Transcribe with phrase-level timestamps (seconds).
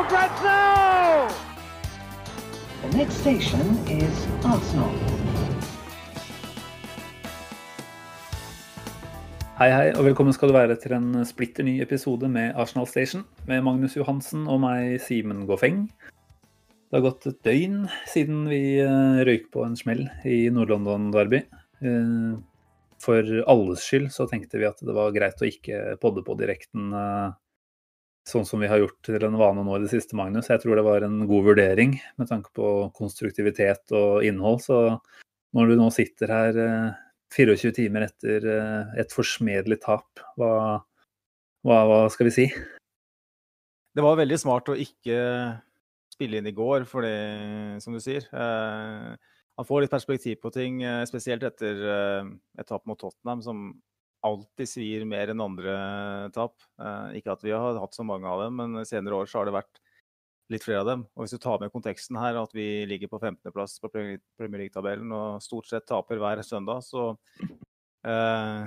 [0.00, 1.28] for grabs now!
[2.82, 4.92] The next station is Arsenal.
[9.58, 13.26] Hei, hei, og velkommen skal du være til en splitter ny episode med Arsenal Station
[13.50, 15.82] med Magnus Johansen og meg, Simen Goffeng.
[16.00, 21.42] Det har gått et døgn siden vi eh, røyk på en smell i Nord-London Derby.
[21.84, 22.40] Eh,
[23.04, 26.88] For alles skyld så tenkte vi at det var greit å ikke podde på direkten
[26.96, 27.36] eh,
[28.28, 30.50] sånn som vi har gjort til en vane nå i det siste, Magnus.
[30.52, 34.60] Jeg tror det var en god vurdering med tanke på konstruktivitet og innhold.
[34.64, 34.80] Så
[35.56, 37.00] når du nå sitter her eh,
[37.34, 40.52] 24 timer etter eh, et forsmedelig tap, hva,
[41.66, 42.46] hva, hva skal vi si?
[43.90, 45.18] Det var veldig smart å ikke
[46.20, 47.06] spille inn i går, for
[47.82, 49.12] som du sier eh,
[49.58, 52.28] Man får litt perspektiv på ting, eh, spesielt etter eh,
[52.60, 53.70] et tap mot Tottenham, som
[54.26, 55.76] alltid svir mer enn andre
[56.34, 56.56] tap.
[56.80, 59.48] Eh, ikke at vi har hatt så mange av dem, men senere år så har
[59.48, 59.80] det vært
[60.50, 61.04] litt flere av dem.
[61.14, 65.12] Og hvis du tar med konteksten her, at vi ligger på 15.-plass på Premier League-tabellen
[65.14, 67.12] og stort sett taper hver søndag, så
[68.06, 68.66] eh,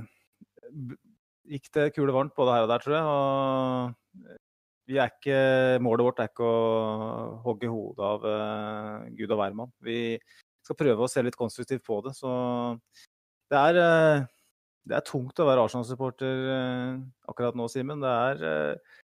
[1.53, 3.11] gikk det kule varmt både her og der, tror jeg.
[3.11, 4.39] Og
[4.93, 5.37] ikke,
[5.83, 9.71] målet vårt er ikke å hogge hodet av eh, Gud og hvermann.
[9.83, 10.17] Vi
[10.63, 12.15] skal prøve å se litt konstruktivt på det.
[12.17, 12.31] Så
[13.51, 14.25] det er, eh,
[14.89, 16.97] det er tungt å være Arsenal-supporter eh,
[17.31, 18.01] akkurat nå, Simen.
[18.03, 18.99] Det er eh,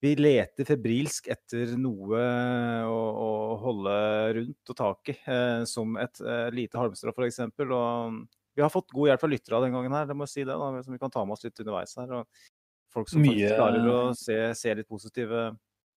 [0.00, 2.20] Vi leter febrilsk etter noe
[2.88, 3.96] å, å holde
[4.38, 7.42] rundt og tak i, eh, som et eh, lite halmstrå f.eks.
[7.60, 8.22] Og
[8.56, 10.56] vi har fått god hjelp fra lyttere den gangen her, det må jeg si det,
[10.56, 12.16] da, som vi kan ta med oss litt underveis her.
[12.22, 12.48] Og
[12.90, 15.50] folk som Mye- klarer å se, se litt positive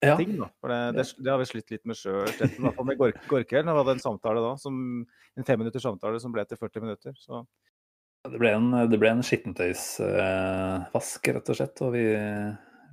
[0.03, 0.17] Ja.
[0.19, 0.35] ting.
[0.37, 0.49] Da.
[0.59, 3.55] For det, det, det har vi slitt litt med sjøl, i hvert fall med Gork-
[3.55, 4.75] Vi hadde en samtale da, som,
[5.39, 7.15] en femminutters samtale som ble til 40 minutter.
[7.15, 7.39] Så
[8.23, 11.81] Det ble en, det ble en skittentøysvask, rett og slett.
[11.83, 12.05] Og vi,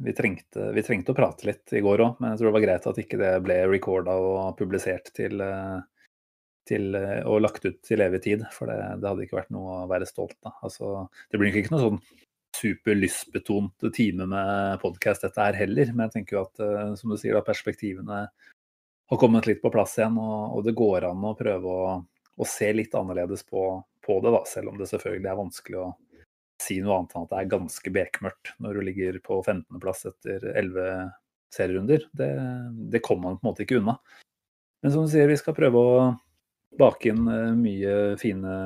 [0.02, 2.66] vi, trengte, vi trengte å prate litt i går òg, men jeg tror det var
[2.66, 5.44] greit at ikke det ble recorda og publisert til,
[6.66, 6.98] til,
[7.30, 8.42] og lagt ut til evig tid.
[8.56, 10.58] For det, det hadde ikke vært noe å være stolt av.
[10.66, 12.02] Altså, det blir ikke noe sånn
[12.56, 17.18] superlystbetont time med podkast dette her heller, men jeg tenker jo at eh, som du
[17.18, 18.24] sier, da, perspektivene
[19.10, 21.94] har kommet litt på plass igjen, og, og det går an å prøve å,
[22.34, 25.88] å se litt annerledes på, på det, da, selv om det selvfølgelig er vanskelig å
[26.60, 30.44] si noe annet enn at det er ganske bekmørkt når du ligger på 15.-plass etter
[30.52, 31.12] 11
[31.54, 32.04] serierunder.
[32.16, 32.30] Det,
[32.92, 33.96] det kommer man på en måte ikke unna.
[34.80, 35.94] Men som du sier, vi skal prøve å
[36.80, 38.56] bake inn eh, mye fine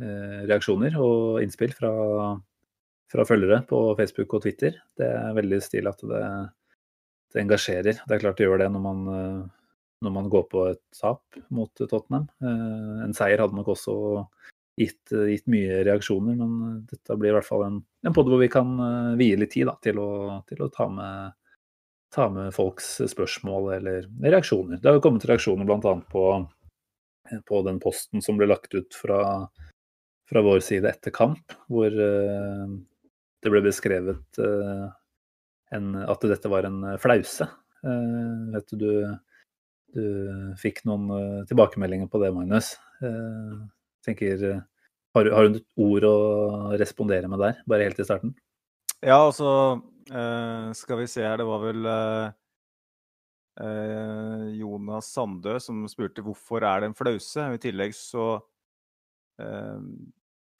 [0.00, 1.92] eh, reaksjoner og innspill fra,
[3.10, 4.78] fra følgere på Facebook og Twitter.
[4.98, 6.24] Det er veldig stilig at det,
[7.34, 8.02] det engasjerer.
[8.04, 9.40] Det er klart det gjør det når man, eh,
[10.02, 12.26] når man går på et tap mot Tottenham.
[12.42, 13.94] Eh, En seier hadde nok også
[14.80, 18.50] gitt, gitt mye reaksjoner, men dette blir i hvert fall en, en podd hvor vi
[18.52, 20.10] kan eh, vie litt tid da, til å,
[20.48, 21.36] til å ta, med,
[22.14, 24.80] ta med folks spørsmål eller reaksjoner.
[24.80, 25.94] Det har jo kommet reaksjoner bl.a.
[26.10, 26.24] På,
[27.48, 29.20] på den posten som ble lagt ut fra,
[30.30, 32.66] fra vår side etter kamp, hvor eh,
[33.44, 34.86] det ble beskrevet eh,
[35.74, 37.46] en, at dette var en flause.
[37.84, 38.90] Eh, vet du,
[39.96, 42.74] du, fikk noen eh, tilbakemeldinger på det, Magnus.
[43.04, 43.56] Eh,
[44.06, 44.62] tenker, eh,
[45.14, 46.14] har, du- har du et ord å
[46.80, 48.34] respondere med der, bare helt i starten?
[49.04, 49.48] ja, altså
[50.08, 52.32] eh, skal vi se her, det var vel eh,
[53.60, 57.48] eh, Jonas Sandø som spurte hvorfor er det en flause.
[57.54, 58.26] I tillegg så
[59.40, 59.80] eh,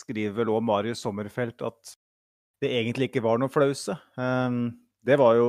[0.04, 1.94] skriver vel òg Marius Sommerfelt at
[2.62, 3.96] det egentlig ikke var noe flause.
[4.20, 4.58] Eh,
[5.04, 5.48] det var jo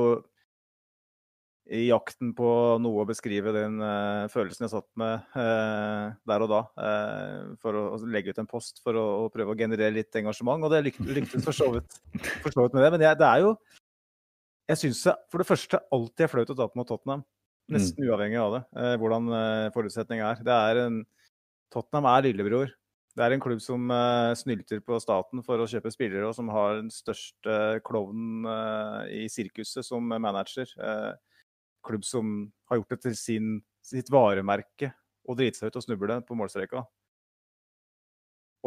[1.66, 2.48] i jakten på
[2.78, 7.74] noe å beskrive den uh, følelsen jeg satt med uh, der og da, uh, for
[7.74, 10.62] å, å legge ut en post for å, å prøve å generere litt engasjement.
[10.62, 11.98] Og det lyk, lyktes for så vidt
[12.44, 12.92] for så vidt med det.
[12.94, 13.52] Men jeg, det er jo
[14.70, 17.26] Jeg syns for det første alltid er flaut å tape mot Tottenham.
[17.74, 18.62] Nesten uavhengig av det,
[19.02, 19.30] hvordan
[19.74, 20.42] forutsetningen er.
[20.46, 21.00] Det er en,
[21.74, 22.70] Tottenham er lillebror.
[23.18, 23.90] Det er en klubb som
[24.38, 28.46] snylter på staten for å kjøpe spillere, og som har den største klovnen
[29.10, 30.70] i sirkuset som manager.
[30.78, 31.35] Eh,
[31.86, 32.36] klubb som
[32.70, 34.92] har gjort det til sin, sitt varemerke
[35.26, 36.84] å drite seg ut og snuble på målstreka.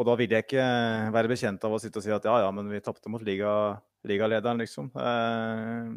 [0.00, 0.66] Og da vil jeg ikke
[1.12, 3.52] være bekjent av å sitte og si at ja, ja, men vi tapte mot liga,
[4.08, 4.88] ligalederen, liksom.
[4.96, 5.90] Eh,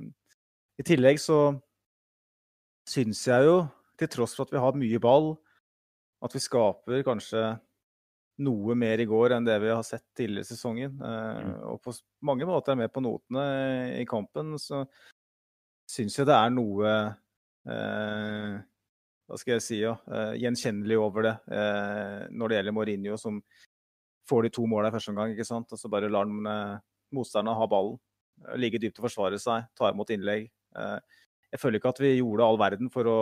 [0.82, 1.38] I tillegg så
[2.90, 3.62] syns jeg jo,
[4.00, 5.30] til tross for at vi har mye ball,
[6.24, 7.46] at vi skaper kanskje
[8.44, 10.96] noe mer i går enn det vi har sett tidligere i sesongen.
[10.98, 11.94] Eh, og på
[12.28, 13.46] mange måter er med på notene
[14.02, 14.84] i kampen, så
[15.94, 16.94] syns jeg det er noe
[17.70, 18.54] eh,
[19.30, 23.38] Hva skal jeg si, ja, eh, gjenkjennelig over det eh, når det gjelder Mourinho, som
[24.30, 25.72] får de to måla i første omgang, ikke sant.
[25.76, 26.76] Og så bare lar den eh,
[27.16, 27.98] motstanderne ha ballen.
[28.48, 30.50] eh, Ligge dypt og forsvare seg, ta imot innlegg.
[30.76, 31.00] Eh,
[31.54, 33.18] jeg føler ikke at vi gjorde all verden for å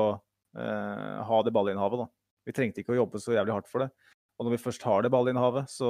[0.58, 2.04] eh, ha det ballinnhavet.
[2.06, 2.10] da.
[2.50, 3.92] Vi trengte ikke å jobbe så jævlig hardt for det.
[4.40, 5.90] Og når vi først har det ballinnhavet, så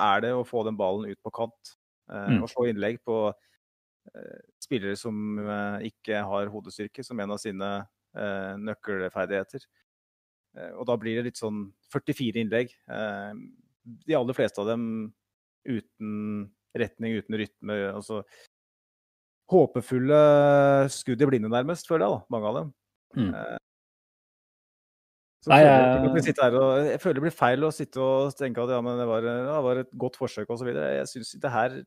[0.00, 1.74] er det å få den ballen ut på kant.
[2.08, 2.42] Eh, Mm.
[2.42, 3.18] Og slå innlegg på
[4.62, 7.68] spillere som eh, ikke har hodestyrke, som en av sine
[8.16, 9.64] eh, nøkkelferdigheter.
[10.58, 12.72] Eh, og da blir det litt sånn 44 innlegg.
[12.88, 13.32] Eh,
[14.08, 14.84] de aller fleste av dem
[15.68, 17.78] uten retning, uten rytme.
[17.94, 18.22] Altså
[19.48, 20.18] håpefulle
[20.92, 22.68] skudd i blinde, nærmest, føler jeg, da, mange av dem.
[23.16, 23.30] Mm.
[23.32, 23.56] Eh,
[25.38, 28.60] så Nei, føler jeg, jeg- og, jeg føler det blir feil å sitte og tenke
[28.64, 30.68] at ja, men det var, ja, det var et godt forsøk osv.
[30.74, 31.78] Jeg syns det her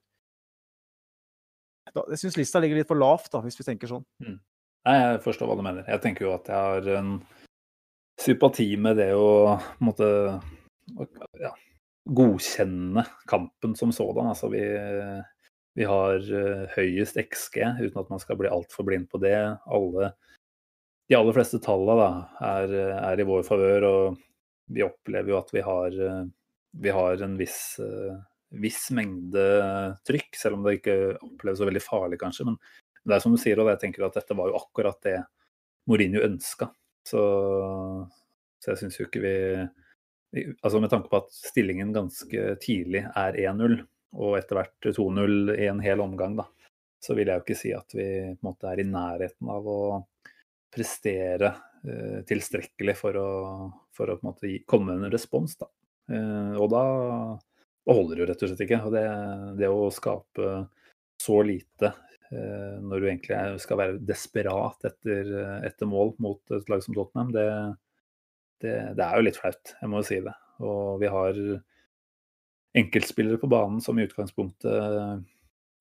[1.96, 4.06] da, Jeg syns lista ligger litt for lavt, da, hvis vi tenker sånn.
[4.22, 5.86] Nei, jeg forstår hva du mener.
[5.90, 7.12] Jeg tenker jo at jeg har en
[8.22, 10.08] sympati med det å måtte
[11.42, 11.52] ja,
[12.10, 14.32] godkjenne kampen som sådan.
[14.34, 14.64] Altså vi,
[15.78, 19.38] vi har eh, høyest XG, uten at man skal bli altfor blind på det.
[19.66, 20.12] Alle,
[21.10, 22.12] de aller fleste tallene da,
[22.52, 24.20] er, er i vår favør, og
[24.72, 26.26] vi opplever jo at vi har, eh,
[26.82, 28.18] vi har en viss, eh,
[28.52, 29.44] viss mengde
[30.08, 32.48] trykk, selv om det ikke oppleves så veldig farlig, kanskje.
[32.50, 32.58] Men
[33.08, 35.18] det er som du sier, og jeg tenker at dette var jo akkurat det
[35.90, 36.70] Mourinho ønska.
[37.08, 37.22] Så,
[38.62, 39.38] så jeg syns jo ikke vi
[40.32, 43.74] Altså med tanke på at stillingen ganske tidlig er 1-0,
[44.16, 46.46] og etter hvert 2-0 i en hel omgang, da,
[47.04, 49.68] så vil jeg jo ikke si at vi på en måte er i nærheten av
[49.68, 49.82] å
[50.72, 51.50] prestere
[51.84, 53.30] eh, tilstrekkelig for å,
[53.92, 55.58] for å på en måte komme en respons.
[55.60, 55.68] Da.
[56.16, 56.86] Eh, og da,
[57.88, 58.82] da holder jo rett og slett ikke.
[58.88, 59.06] Og det,
[59.62, 60.52] det å skape
[61.22, 61.92] så lite
[62.32, 65.34] eh, når du egentlig skal være desperat etter,
[65.68, 67.50] etter mål mot et lag som Tottenham, det,
[68.64, 70.38] det, det er jo litt flaut, jeg må jo si det.
[70.62, 71.38] Og vi har
[72.78, 75.22] enkeltspillere på banen som i utgangspunktet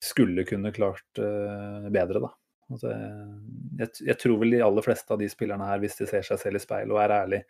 [0.01, 2.31] skulle kunne klart eh, bedre, da.
[2.71, 2.93] Altså,
[3.79, 6.39] jeg, jeg tror vel de aller fleste av de spillerne her, hvis de ser seg
[6.41, 7.41] selv i speilet og er ærlig,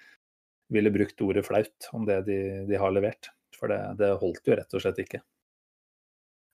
[0.71, 3.30] ville brukt ordet flaut om det de, de har levert.
[3.61, 5.21] For det, det holdt jo rett og slett ikke.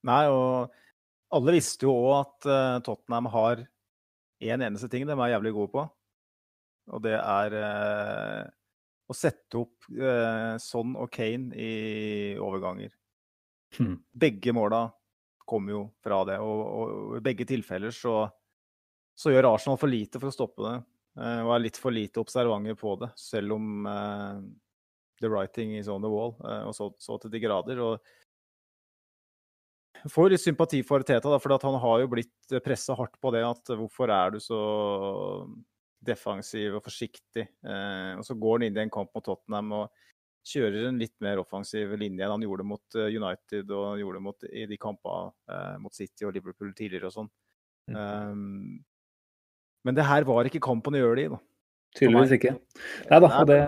[0.08, 0.74] Nei, og
[1.36, 3.64] alle visste jo òg at uh, Tottenham har
[4.44, 5.86] én eneste ting de er jævlig gode på.
[6.92, 8.44] Og det er uh,
[9.08, 11.72] å sette opp uh, Son og Kane i
[12.44, 12.92] overganger.
[13.80, 13.98] Hmm.
[14.12, 14.86] Begge måla
[15.48, 18.20] kommer jo fra det, og, og i begge tilfeller så,
[19.16, 20.78] så gjør Arsenal for lite for å stoppe det.
[21.24, 23.88] og er litt for lite observante på det, selv om
[25.22, 27.82] the writing is on the wall, eh, og så, så til de grader.
[27.84, 28.00] og
[30.06, 33.32] får litt sympati for Teta, da, for at han har jo blitt pressa hardt på
[33.34, 34.60] det at hvorfor er du så
[36.08, 37.48] defensiv og forsiktig?
[37.66, 40.06] Eh, og så går han inn i en kamp mot Tottenham og
[40.48, 44.24] kjører en litt mer offensiv linje enn han gjorde mot eh, United og han gjorde
[44.24, 47.34] mot, i de kampene eh, mot City og Liverpool tidligere og sånn.
[47.88, 48.80] Um,
[49.88, 51.38] men det her var ikke kampen å gjøre det i, da.
[51.98, 52.54] Tydeligvis ikke.
[53.10, 53.60] Nei da, det,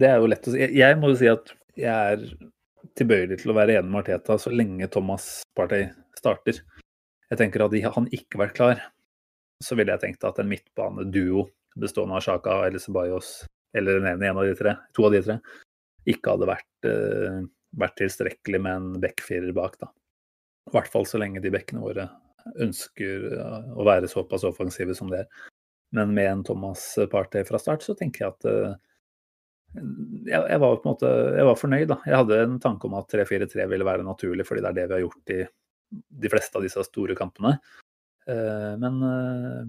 [0.00, 0.60] det er jo lett å si.
[0.62, 2.24] Jeg, jeg må jo si at jeg er
[2.96, 6.62] tilbøyelig til å være enig med Arteta så lenge Thomas Partey starter.
[7.30, 8.80] Jeg tenker at hadde han ikke vært klar,
[9.64, 13.42] så ville jeg tenkt at en midtbaneduo bestående av Sjaka eller Ceballos
[13.76, 15.36] eller en av de tre, to av de tre,
[16.08, 17.42] ikke hadde vært, uh,
[17.76, 19.76] vært tilstrekkelig med en backfirer bak.
[19.82, 19.90] da.
[20.70, 22.08] I hvert fall så lenge de bekkene våre
[22.62, 25.46] ønsker eh, å være såpass offensive som det er.
[25.94, 28.74] Men med en Thomas Partey fra start, så tenker jeg at eh,
[30.26, 31.88] jeg, var på en måte jeg var fornøyd.
[31.92, 31.98] da.
[32.08, 34.96] Jeg hadde en tanke om at 3-4-3 ville være naturlig, fordi det er det vi
[34.96, 35.40] har gjort i
[36.26, 37.56] de fleste av disse store kampene.
[38.26, 39.66] Eh, men, eh,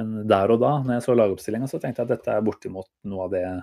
[0.00, 2.90] men der og da, når jeg så lagoppstillinga, så tenkte jeg at dette er bortimot
[3.10, 3.62] noe av det jeg,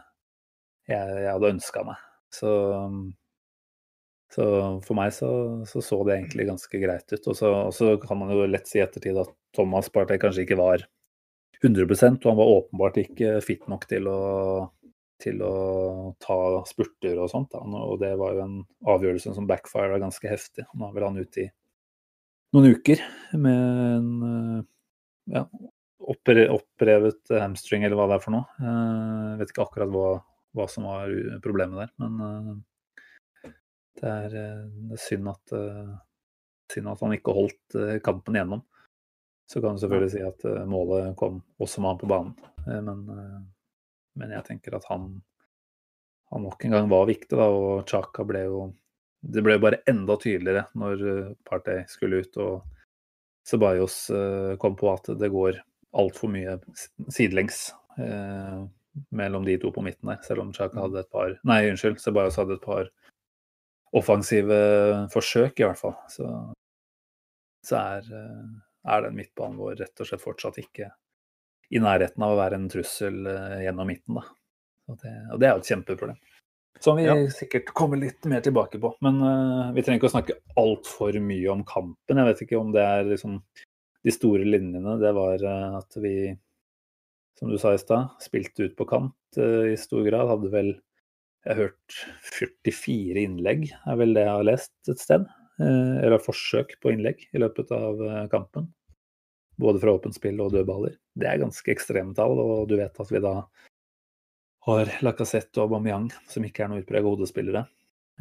[0.95, 2.07] jeg hadde ønska meg.
[2.31, 2.51] Så,
[4.31, 4.45] så
[4.85, 5.29] for meg så,
[5.67, 7.27] så, så det egentlig ganske greit ut.
[7.27, 10.47] Og så, og så kan man jo lett si i ettertid at Thomas Partey kanskje
[10.47, 10.87] ikke var
[11.63, 14.21] 100% og han var åpenbart ikke fit nok til å,
[15.21, 15.55] til å
[16.21, 16.37] ta
[16.69, 17.51] spurter og sånt.
[17.53, 17.61] Da.
[17.61, 18.55] Og det var jo en
[18.95, 20.65] avgjørelse som backfira ganske heftig.
[20.73, 21.51] Nå var vel han ute i
[22.51, 22.99] noen uker
[23.39, 24.65] med en
[25.31, 25.45] ja,
[26.01, 28.49] opprevet hamstring eller hva det er for noe.
[28.59, 30.09] Jeg vet ikke akkurat hva,
[30.57, 31.13] hva som var
[31.45, 32.63] problemet der, men
[34.01, 35.55] det er, det er synd at
[36.71, 38.63] synd at han ikke holdt eh, kampen gjennom.
[39.51, 42.51] Så kan du selvfølgelig si at eh, målet kom også med han på banen.
[42.63, 43.39] Eh, men, eh,
[44.21, 45.09] men jeg tenker at han,
[46.31, 48.61] han nok en gang var viktig, da, og Chaka ble jo
[49.21, 51.01] Det ble jo bare enda tydeligere når
[51.45, 52.63] Partey skulle ut og
[53.45, 55.59] Ceballos eh, kom på at det går
[55.97, 56.55] altfor mye
[57.11, 57.67] sidelengs
[57.99, 58.63] eh,
[59.11, 62.39] mellom de to på midten der, selv om Chaka hadde et par Nei, unnskyld, Sebajos
[62.39, 62.89] hadde et par
[63.91, 64.57] offensive
[65.11, 65.97] forsøk, i hvert fall.
[66.09, 66.27] Så,
[67.67, 68.11] så er,
[68.87, 70.89] er den midtbanen vår rett og slett fortsatt ikke
[71.71, 74.17] i nærheten av å være en trussel eh, gjennom midten.
[74.19, 74.25] Da.
[74.91, 76.21] Og, det, og det er jo et kjempeproblem.
[76.81, 77.15] Som vi Ja.
[77.29, 78.93] sikkert kommer litt mer tilbake på.
[79.05, 82.17] Men uh, vi trenger ikke å snakke altfor mye om kampen.
[82.17, 83.37] Jeg vet ikke om det er liksom
[84.01, 84.97] de store linjene.
[84.99, 86.31] Det var uh, at vi,
[87.37, 90.31] som du sa i stad, spilte ut på kant uh, i stor grad.
[90.31, 90.73] Hadde vel
[91.45, 92.01] jeg har hørt
[92.37, 95.23] 44 innlegg, er vel det jeg har lest et sted.
[95.59, 98.69] Eh, Eller forsøk på innlegg i løpet av eh, kampen.
[99.61, 100.95] Både fra åpent spill og dødballer.
[101.19, 103.35] Det er ganske ekstreme tall, og du vet at vi da
[104.65, 107.65] har Lacassette og Aubameyang, som ikke er noe utpreget hodespillere,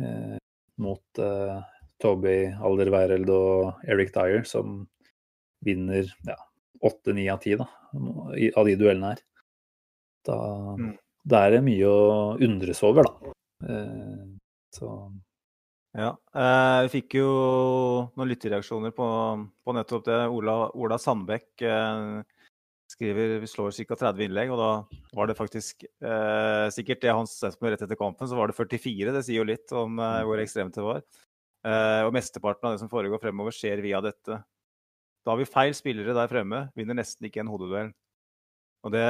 [0.00, 0.38] eh,
[0.80, 1.58] mot eh,
[2.00, 4.86] Toby Alderweireld og Eric Dyer, som
[5.64, 6.36] vinner ja,
[6.80, 9.22] åtte-ni av ti av de duellene her.
[10.24, 10.40] Da,
[10.80, 10.96] Mm.
[11.30, 13.32] Det er mye å undres over, da.
[13.68, 14.22] Eh,
[14.72, 14.88] så
[15.98, 16.10] Ja.
[16.34, 17.30] Eh, vi fikk jo
[18.14, 19.06] noen lyttereaksjoner på,
[19.64, 20.20] på nettopp det.
[20.30, 22.20] Ola, Ola Sandbekk eh,
[22.90, 23.96] skriver vi slår ca.
[23.98, 24.70] 30 innlegg, og da
[25.18, 29.14] var det faktisk eh, sikkert det han sendte rett etter kampen, så var det 44.
[29.16, 31.02] Det sier jo litt om eh, hvor ekstremt det var.
[31.66, 34.40] Eh, og mesteparten av det som foregår fremover, skjer via dette.
[35.20, 37.90] Da har vi feil spillere der fremme, vinner nesten ikke en hodeduell.
[38.86, 39.06] Og det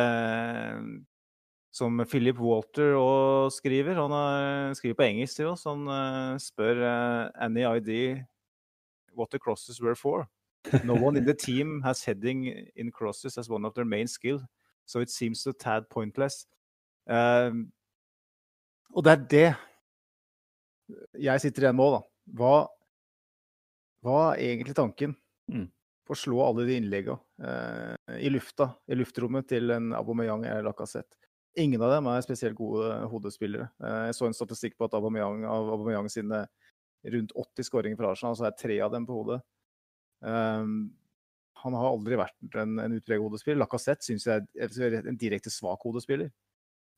[1.70, 3.94] som Philip Walter også skriver.
[3.94, 5.64] Han er, skriver på engelsk til oss.
[5.68, 8.24] Han uh, spør uh, any idea
[9.14, 10.28] what the crosses were for.
[10.84, 12.46] No one in the team has heading
[12.76, 14.40] in crosses as one of their main skill,
[14.86, 16.46] so it seems a tad pointless.
[17.08, 17.50] Eh,
[18.92, 19.48] og det er det
[21.18, 22.02] jeg sitter igjen med òg, da.
[22.36, 22.54] Hva,
[24.04, 25.16] hva er egentlig tanken
[25.50, 25.64] Mm.
[26.06, 31.16] å slå alle de innleggene eh, i lufta, i luftrommet til en Aubameyang eller Lacassette?
[31.58, 33.70] Ingen av dem er spesielt gode hodespillere.
[33.82, 36.44] Eh, Jeg så en statistikk på at Aubameyang, av Aubameyang sine
[37.10, 39.40] rundt 80 skåringer fra Arsenal, så er tre av dem på hodet.
[40.22, 40.92] Um,
[41.62, 43.58] han har aldri vært en, en utpreget hodespiller.
[43.60, 46.30] Lacassette syns jeg er en direkte svak hodespiller.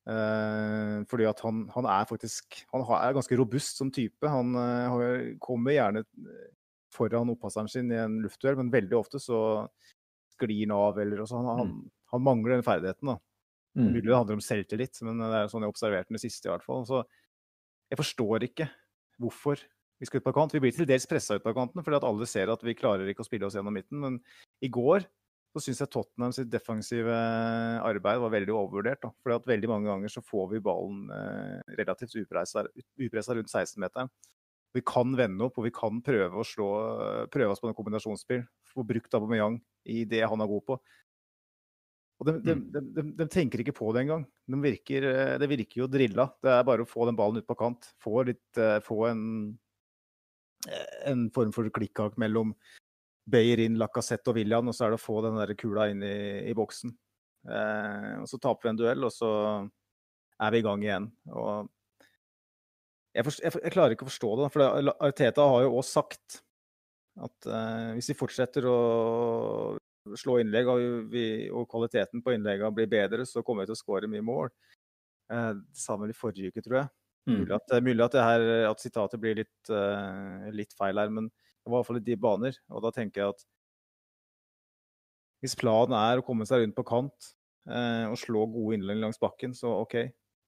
[0.03, 4.27] Uh, fordi at han, han er faktisk Han har- er ganske robust som type.
[4.27, 6.03] Han uh, kommer gjerne
[6.93, 9.69] foran opppasseren sin i en luftduell, men veldig ofte så
[10.35, 10.99] sklir han av.
[10.99, 11.77] Eller, også, han, han,
[12.13, 13.15] han mangler den ferdigheten.
[13.15, 13.19] da.
[13.79, 13.89] Mm.
[13.89, 16.49] Mulig det handler om selvtillit, men det er sånn jeg observerte den det siste.
[16.49, 16.85] i hvert fall.
[16.89, 17.03] Så
[17.93, 18.69] jeg forstår ikke
[19.23, 19.61] hvorfor
[20.03, 20.55] vi skal ut på kant.
[20.55, 23.07] Vi blir til dels pressa ut på kanten fordi at alle ser at vi klarer
[23.09, 24.01] ikke å spille oss gjennom midten.
[24.03, 24.19] Men
[24.65, 25.07] i går
[25.53, 27.17] så syns jeg Tottenham sitt defensive
[27.85, 29.03] arbeid var veldig overvurdert.
[29.05, 29.13] da.
[29.23, 34.09] Fordi at veldig mange ganger så får vi ballen eh, relativt upressa rundt 16-meteren.
[34.73, 36.69] Vi kan vende opp, og vi kan prøve å slå,
[37.29, 38.47] prøve oss på en kombinasjonsspill.
[38.73, 39.61] Få brukt Aubameyang
[39.93, 40.79] i det han er god på.
[42.23, 44.23] Og de, de, de, de, de tenker ikke på det engang.
[44.47, 46.29] De virker, eh, det virker jo drilla.
[46.39, 47.89] Det er bare å få den ballen ut på kant.
[48.03, 49.25] Få, litt, eh, få en,
[50.69, 52.55] eh, en form for klikkhak mellom
[53.27, 56.15] Beirin, Lacassette og William, og så er det å få den der kula inn i,
[56.47, 56.95] i boksen.
[57.51, 59.33] Eh, og så taper vi en duell, og så
[60.39, 61.11] er vi i gang igjen.
[61.35, 61.67] Og
[63.13, 66.43] jeg, for, jeg, jeg klarer ikke å forstå det, for Arteta har jo også sagt
[67.23, 68.77] at eh, hvis vi fortsetter å
[70.19, 73.83] slå innlegg, og, vi, og kvaliteten på innleggene blir bedre, så kommer vi til å
[73.83, 74.51] skåre mye mål.
[75.33, 76.93] Eh, det sa han vel i forrige uke, tror jeg.
[77.29, 77.37] Mm.
[77.39, 81.29] Mulig at, mulig at, det her, at sitatet blir litt, uh, litt feil her, men
[81.31, 82.59] det var i hvert fall i de baner.
[82.75, 83.45] Og da tenker jeg at
[85.43, 87.31] hvis planen er å komme seg rundt på kant
[87.71, 89.97] uh, og slå gode innlegg langs bakken, så OK.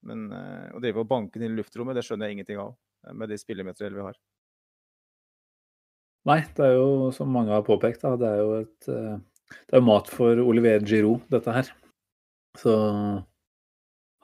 [0.07, 3.15] Men uh, å drive og banke den i luftrommet, det skjønner jeg ingenting av eh,
[3.17, 4.19] med de spillemateriellene vi har.
[6.29, 9.17] Nei, det er jo som mange har påpekt, da, det er jo et eh,
[9.51, 11.71] det er jo mat for Olivier Giroud, dette her.
[12.59, 12.75] Så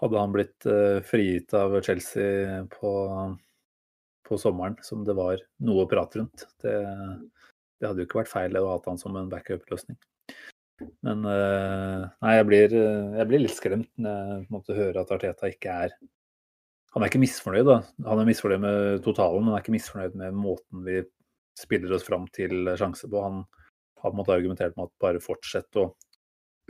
[0.00, 2.92] hadde han blitt eh, frigitt av Chelsea på,
[4.26, 6.76] på sommeren, som det var noe prat rundt, det,
[7.80, 9.98] det hadde jo ikke vært feil å ha han som en backup-løsning.
[11.04, 12.74] Men eh, nei, jeg blir,
[13.18, 15.92] jeg blir litt skremt når jeg hører at Arteta ikke er
[16.94, 17.76] Han er ikke misfornøyd, da.
[18.08, 21.02] Han er misfornøyd med totalen, men han er ikke misfornøyd med måten vi
[21.60, 23.20] spiller oss fram til sjanse på.
[23.20, 23.44] Han
[24.00, 25.90] har på en måte argumentert med at bare fortsett å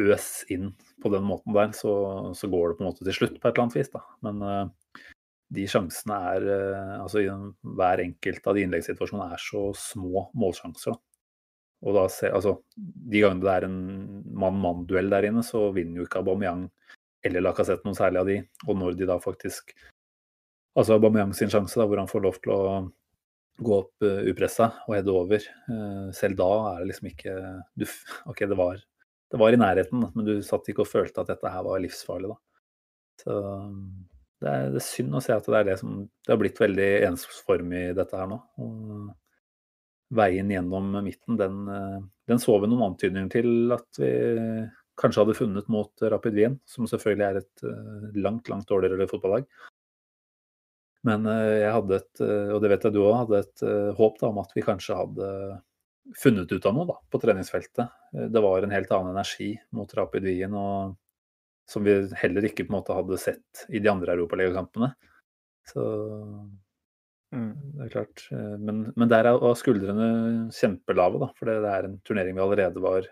[0.01, 0.71] øse inn
[1.03, 1.93] på den måten der, så,
[2.37, 3.93] så går det på en måte til slutt på et eller annet vis.
[3.93, 4.03] da.
[4.27, 5.07] Men, uh,
[5.51, 10.95] de sjansene er uh, Altså hver enkelt av de innleggssituasjonene er så små målsjanser.
[10.95, 11.03] Da.
[11.81, 13.81] Og da ser, altså, De gangene det er en
[14.37, 16.69] mann-mann-duell der inne, så vinner jo ikke Aubameyang
[17.27, 18.39] eller Lacassette noen særlig av de.
[18.69, 19.75] Og når de da faktisk
[20.79, 22.63] Altså Aubameyang sin sjanse, da, hvor han får lov til å
[23.61, 25.47] gå opp uh, upressa og heade over.
[25.69, 27.35] Uh, selv da er det liksom ikke
[27.77, 27.87] du,
[28.31, 28.81] OK, det var,
[29.31, 32.33] det var i nærheten, men du satt ikke og følte at dette her var livsfarlig,
[32.33, 32.39] da.
[33.21, 33.37] Så
[34.41, 36.61] det er, det er, synd å se at det er det som Det har blitt
[36.63, 38.39] veldig ensformig, dette her nå.
[38.65, 39.11] Og
[40.17, 41.99] veien gjennom midten, den, eh,
[42.33, 44.09] den så vi noen antydninger til at vi
[44.99, 49.47] kanskje hadde funnet mot Rapid Wien, som selvfølgelig er et langt, langt dårligere fotballag.
[51.09, 53.67] Men uh, jeg hadde et, uh, og det vet jeg du òg, hadde et
[53.99, 55.29] håp da, om at vi kanskje hadde
[56.19, 58.01] funnet ut av noe da, på treningsfeltet.
[58.33, 60.57] Det var en helt annen energi mot Rapid Wien.
[60.59, 60.97] og
[61.71, 64.91] som vi heller ikke på en måte hadde sett i de andre europaligakampene.
[65.71, 65.83] Så
[67.31, 67.53] mm.
[67.77, 68.25] det er klart.
[68.35, 70.09] Eh, men, men der var skuldrene
[70.55, 71.31] kjempelave, da.
[71.39, 73.07] For det er en turnering vi allerede var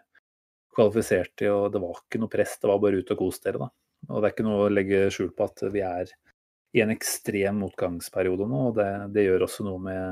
[0.75, 2.57] kvalifisert i, og det var ikke noe press.
[2.59, 3.71] Det var bare ut og kos dere, da.
[4.09, 6.11] Og det er ikke noe å legge skjul på at vi er
[6.77, 10.03] i en ekstrem motgangsperiode nå, og det, det gjør også noe med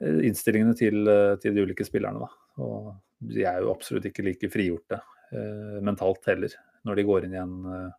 [0.00, 2.22] eh, innstillingene til, eh, til, de ulike spillerne.
[2.22, 2.62] Da.
[2.62, 2.92] Og
[3.34, 5.00] de er jo absolutt ikke like frigjorte
[5.34, 7.90] eh, mentalt heller når de går inn i en, eh,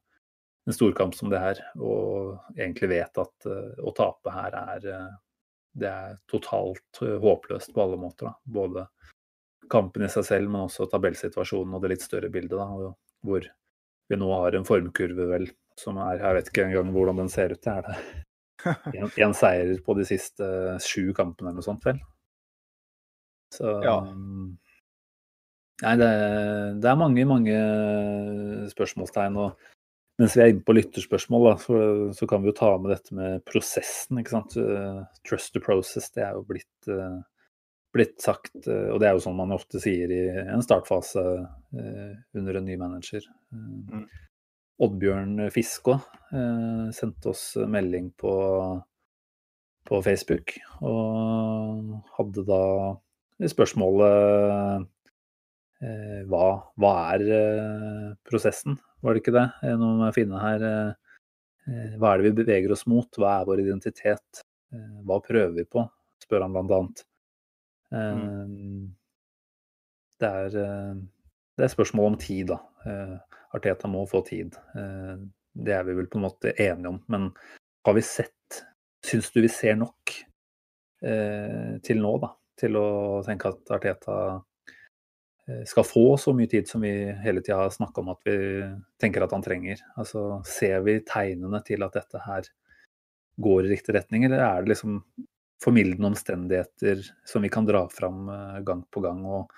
[0.69, 3.47] en storkamp som det her og egentlig vet at
[3.81, 4.87] å tape her er
[5.75, 8.29] det er totalt håpløst på alle måter.
[8.29, 8.33] Da.
[8.47, 8.85] Både
[9.69, 12.55] kampen i seg selv, men også tabellsituasjonen og det litt større bildet.
[12.55, 12.93] Da,
[13.27, 13.47] hvor
[14.07, 17.55] vi nå har en formkurve vel som er Jeg vet ikke engang hvordan den ser
[17.55, 17.67] ut.
[17.67, 17.95] Er det
[19.23, 20.45] én seier på de siste
[20.83, 21.99] sju kampene eller noe sånt, vel.
[23.53, 23.99] Så ja.
[25.83, 26.11] Nei, det,
[26.79, 27.55] det, er mange, mange
[28.71, 29.39] spørsmålstegn.
[29.43, 29.71] og
[30.21, 31.79] mens vi er inne på lytterspørsmål, da, så,
[32.15, 34.21] så, kan vi jo ta med dette med prosessen.
[34.21, 34.55] ikke sant?
[34.55, 37.19] Uh, trust the process, det er jo blitt, uh,
[37.95, 38.53] blitt sagt.
[38.63, 41.25] Uh, og det er jo sånn man ofte sier i en startfase
[41.75, 43.27] under en ny manager.
[43.51, 44.05] Mm.
[44.83, 45.99] Oddbjørn Fiskå
[46.95, 48.33] sendte oss melding på,
[49.87, 50.51] på Facebook
[50.83, 52.59] og hadde da
[53.53, 54.89] spørsmålet
[55.83, 56.45] Eh, hva,
[56.79, 59.45] hva, er eh, prosessen, var det ikke det?
[59.65, 60.63] Eh, nå må jeg finne her
[61.99, 63.09] Hva er det vi beveger oss mot?
[63.19, 64.43] Hva er vår identitet?
[65.05, 65.83] Hva prøver vi på?
[66.21, 67.01] spør han blant annet.
[67.93, 68.93] Mm.
[70.21, 70.55] Det, er,
[71.57, 72.59] det er spørsmål om tid, da.
[73.55, 74.55] Arteta må få tid.
[75.55, 76.99] Det er vi vel på en måte enige om.
[77.11, 77.29] Men
[77.87, 78.31] har vi sett
[79.05, 80.11] Syns du vi ser nok
[81.85, 82.31] til nå, da?
[82.57, 82.87] Til å
[83.27, 84.15] tenke at Arteta
[85.49, 86.91] Eh, skal få så mye tid som vi
[87.21, 88.35] hele tida har snakka om at vi
[89.01, 89.81] tenker at han trenger.
[89.97, 92.49] Altså, ser vi tegnene til at dette her
[93.45, 95.01] går i riktig retning, eller er det liksom
[95.61, 99.53] formildende omstendigheter som vi kan dra fram eh, gang på gang og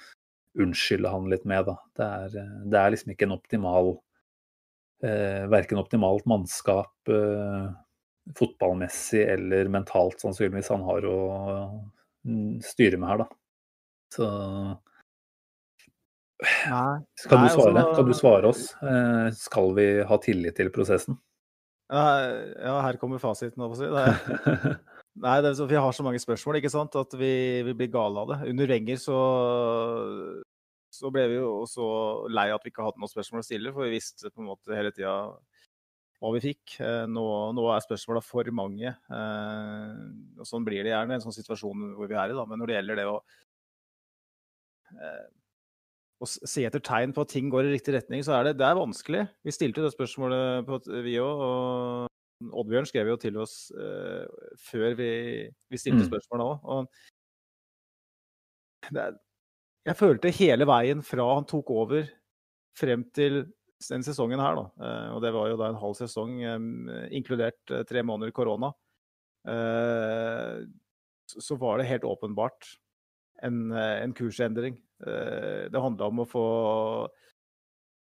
[0.62, 1.78] unnskylde han litt med, da.
[1.98, 3.92] Det er, eh, det er liksom ikke en optimal
[5.06, 7.68] eh, Verken optimalt mannskap eh,
[8.38, 11.20] fotballmessig eller mentalt, sannsynligvis, han har å
[12.28, 13.30] mm, styre med her, da.
[14.14, 14.28] Så
[16.70, 17.00] Nei.
[17.18, 17.72] Skal du svare?
[17.82, 18.68] Altså, kan du svare oss?
[18.86, 21.18] Eh, skal vi ha tillit til prosessen?
[21.90, 23.64] Ja, her kommer fasiten.
[23.64, 23.88] å si.
[25.18, 26.96] Nei, det vi har så mange spørsmål ikke sant?
[27.00, 27.32] at vi,
[27.66, 28.38] vi blir gale av det.
[28.52, 29.20] Under Wenger så,
[30.94, 31.88] så ble vi jo så
[32.30, 34.78] lei at vi ikke hadde noen spørsmål å stille, for vi visste på en måte
[34.78, 35.16] hele tida
[36.18, 36.78] hva vi fikk.
[36.82, 37.26] Eh, nå,
[37.58, 38.94] nå er spørsmåla for mange.
[38.94, 40.06] Eh,
[40.38, 42.38] og Sånn blir det gjerne i en sånn situasjon hvor vi er i.
[42.38, 43.18] da, Men når det gjelder det å
[46.18, 48.66] å se etter tegn på at ting går i riktig retning, så er det, det
[48.66, 49.26] er vanskelig.
[49.46, 51.44] Vi stilte det spørsmålet på vi òg,
[52.46, 54.26] Oddbjørn skrev jo til oss uh,
[54.62, 55.12] før vi,
[55.72, 56.10] vi stilte mm.
[56.10, 56.90] spørsmålet òg.
[59.88, 62.10] Jeg følte hele veien fra han tok over
[62.78, 63.46] frem til
[63.90, 67.78] den sesongen her, da, uh, og det var jo da en halv sesong, um, inkludert
[67.90, 68.74] tre måneder korona,
[69.48, 72.66] så, så var det helt åpenbart
[73.48, 74.76] en, en kursendring.
[75.06, 76.46] Eh, det handla om å få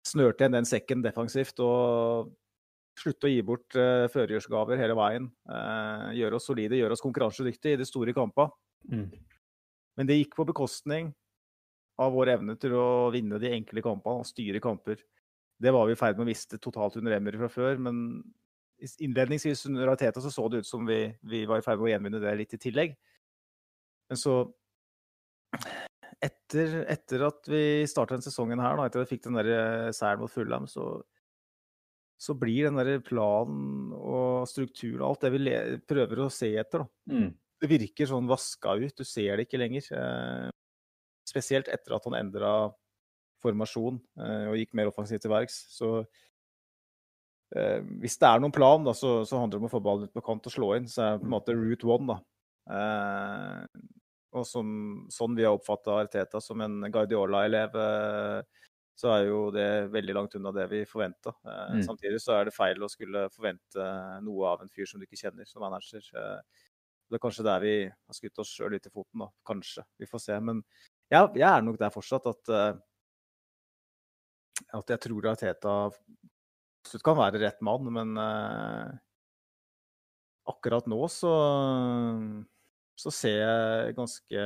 [0.08, 2.32] snørt igjen den sekken defensivt og
[3.00, 5.30] slutte å gi bort uh, førjulsgaver hele veien.
[5.50, 8.52] Uh, gjøre oss solide, gjøre oss konkurransedyktige i de store kampene.
[8.90, 9.08] Mm.
[10.00, 11.12] Men det gikk på bekostning
[12.00, 15.02] av vår evne til å vinne de enkle kampene og styre kamper.
[15.60, 18.22] Det var vi i ferd med å miste totalt under Emry fra før, men
[18.80, 21.92] innledningsvis under Arteta så, så det ut som vi, vi var i ferd med å
[21.92, 22.96] gjenvinne det litt i tillegg.
[24.10, 24.38] Men så
[26.24, 29.52] etter, etter, at vi starta denne sesongen her, da, etter at vi fikk den der
[29.54, 31.02] eh, seieren mot Fulham, så,
[32.20, 35.54] så blir den der planen og strukturen og alt det vi
[35.88, 37.16] prøver å se etter, da.
[37.16, 37.30] Mm.
[37.60, 38.96] Det virker sånn vaska ut.
[38.96, 39.88] Du ser det ikke lenger.
[39.96, 40.50] Eh,
[41.28, 42.54] spesielt etter at han endra
[43.44, 45.62] formasjon eh, og gikk mer offensivt til verks.
[45.76, 45.92] Så
[47.56, 50.08] eh, hvis det er noen plan, da, så, så handler det om å få ballen
[50.08, 50.88] ut på kant og slå inn.
[50.92, 52.20] Så er det på en måte route one, da.
[52.76, 53.64] Eh,
[54.40, 54.72] og som,
[55.12, 58.68] sånn vi har oppfatta Arteta som en Guardiola-elev, eh,
[59.00, 61.32] så er jo det veldig langt unna det vi forventa.
[61.48, 61.84] Eh, Mm.
[61.88, 63.86] Samtidig så er det feil å skulle forvente
[64.26, 66.04] noe av en fyr som du ikke kjenner som manager.
[66.16, 66.42] Eh,
[67.10, 69.30] det er kanskje der vi har skutt oss sjøl litt i foten, da.
[69.48, 69.86] Kanskje.
[69.98, 70.40] Vi får se.
[70.44, 70.60] Men
[71.10, 72.74] jeg, jeg er nok der fortsatt at eh,
[74.76, 78.12] at jeg tror Arteta absolutt kan være rett mann, men
[80.50, 81.32] akkurat nå så,
[83.00, 84.46] så ser jeg ganske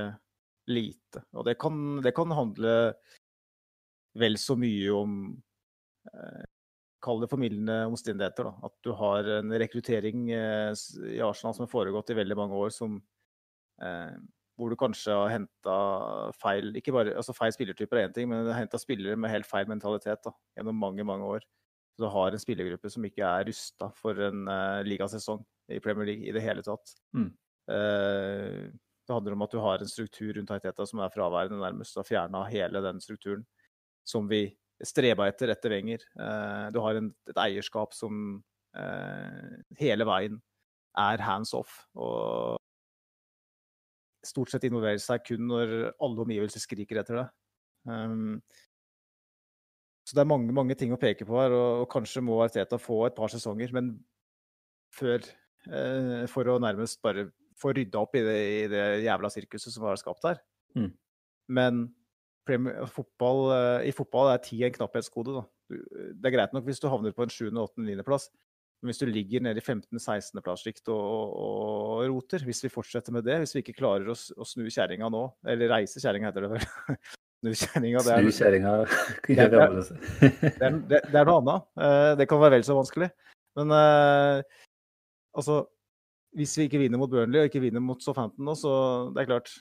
[0.70, 1.24] lite.
[1.34, 2.76] Og det kan, det kan handle
[4.20, 5.16] vel så mye om
[6.12, 6.44] eh,
[7.04, 8.48] Kall det formildende omstendigheter.
[8.48, 8.70] Da.
[8.70, 10.70] At du har en rekruttering eh,
[11.12, 12.96] i Arsenal som har foregått i veldig mange år, som
[13.84, 14.14] eh,
[14.56, 15.76] hvor du kanskje har henta
[16.40, 19.34] feil ikke bare, altså feil spillertyper er én ting, men du har henta spillere med
[19.34, 21.44] helt feil mentalitet da, gjennom mange mange år.
[21.94, 26.10] Så du har en spillergruppe som ikke er rusta for en uh, ligasesong i Premier
[26.10, 26.96] League i det hele tatt.
[27.18, 27.30] Mm.
[27.72, 28.72] Eh,
[29.04, 31.94] det handler om at du har en struktur rundt Arteta som er fraværende nærmest.
[31.94, 33.46] Du har fjerna hele den strukturen
[34.08, 34.46] som vi
[34.84, 36.04] streba etter etter Wenger.
[36.20, 38.42] Eh, du har en, et eierskap som
[38.76, 40.42] eh, hele veien
[41.00, 41.78] er hands off.
[41.96, 42.60] og
[44.24, 47.26] stort sett involverer seg kun når alle omgivelser skriker etter det.
[47.84, 48.38] Um,
[50.08, 52.80] så det er mange, mange ting å peke på her, og, og kanskje må Arteta
[52.80, 53.96] få et par sesonger, men
[54.94, 59.74] før eh, For å nærmest bare få rydda opp i det, i det jævla sirkuset
[59.74, 60.42] som var skapt her.
[60.78, 60.92] Mm.
[61.56, 61.84] Men
[62.48, 65.36] Premier, fotball, eh, i fotball er tid en knapphetsgode.
[65.38, 65.44] Da.
[66.14, 68.04] Det er greit nok hvis du havner på en 7., 8., 9.
[68.08, 68.30] plass,
[68.84, 73.24] men hvis du ligger nede i 15.-16.-plasssjikt og, og, og roter, hvis vi fortsetter med
[73.24, 75.22] det, hvis vi ikke klarer å, å snu kjerringa nå,
[75.54, 76.66] eller reise kjerringa heter det vel
[77.44, 78.18] Snu kjerringa, det,
[79.28, 81.66] det det det, det er noe annet.
[81.76, 83.10] Eh, det kan være vel så vanskelig.
[83.60, 84.62] Men eh,
[85.36, 85.58] altså
[86.36, 88.74] Hvis vi ikke vinner mot Burnley og ikke vinner mot Southampton nå, så
[89.14, 89.52] det er klart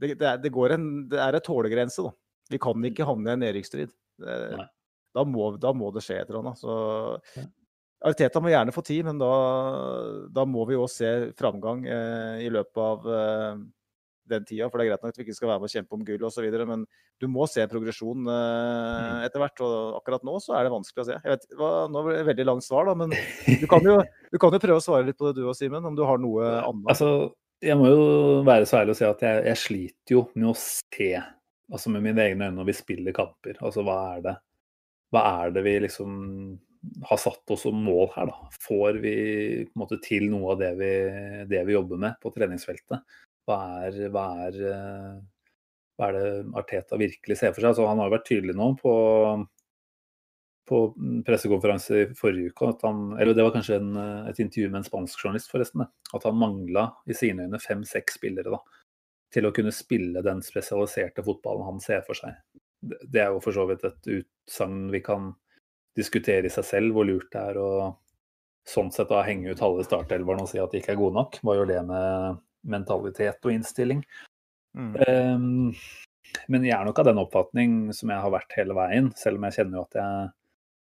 [0.00, 2.14] Det, det, er, det, går en, det er en tålegrense, da.
[2.52, 3.92] Vi kan ikke havne i en nedrykksstrid.
[5.14, 6.60] Da må, da må det skje et eller annet.
[6.60, 6.74] Så
[8.04, 9.30] Arteta må gjerne få tid, men da,
[10.34, 13.62] da må vi òg se framgang eh, i løpet av eh,
[14.28, 14.68] den tida.
[14.68, 16.26] For det er greit nok at vi ikke skal være med å kjempe om gull
[16.28, 16.84] osv., men
[17.22, 19.64] du må se progresjon eh, etter hvert.
[19.64, 21.16] Og akkurat nå så er det vanskelig å se.
[21.16, 23.96] Jeg vet, hva, nå ble det veldig langt svar, da, men du kan, jo,
[24.34, 26.20] du kan jo prøve å svare litt på det du og Simen, om du har
[26.20, 26.90] noe annet.
[26.92, 27.32] Altså,
[27.64, 28.04] jeg må jo
[28.46, 31.10] være så ærlig å si at jeg, jeg sliter jo med å se
[31.72, 33.58] altså med mine egne øyne når vi spiller kamper.
[33.64, 34.34] Altså hva er det,
[35.14, 36.16] hva er det vi liksom
[37.08, 38.56] har satt oss som mål her, da?
[38.66, 39.14] Får vi
[39.64, 40.90] på en måte til noe av det vi,
[41.50, 43.16] det vi jobber med på treningsfeltet?
[43.48, 45.56] Hva er, hva er, eh,
[45.96, 46.28] hva er det
[46.60, 47.72] Arteta virkelig ser for seg?
[47.72, 48.94] Altså, han har jo vært tydelig nå på
[50.68, 50.78] på
[51.26, 53.96] pressekonferanse i forrige uke at han Eller det var kanskje en,
[54.30, 55.84] et intervju med en spansk journalist, forresten.
[55.84, 58.60] At han mangla i sine øyne fem-seks spillere da,
[59.34, 62.38] til å kunne spille den spesialiserte fotballen han ser for seg.
[62.80, 65.32] Det, det er jo for så vidt et utsagn vi kan
[65.98, 67.70] diskutere i seg selv, hvor lurt det er å
[68.68, 71.38] sånn sett da henge ut halve startelveren og si at de ikke er gode nok.
[71.44, 72.40] Hva gjør det med
[72.74, 74.00] mentalitet og innstilling?
[74.74, 74.94] Mm.
[75.04, 75.74] Um,
[76.50, 79.46] men jeg er nok av den oppfatning som jeg har vært hele veien, selv om
[79.46, 80.32] jeg kjenner jo at jeg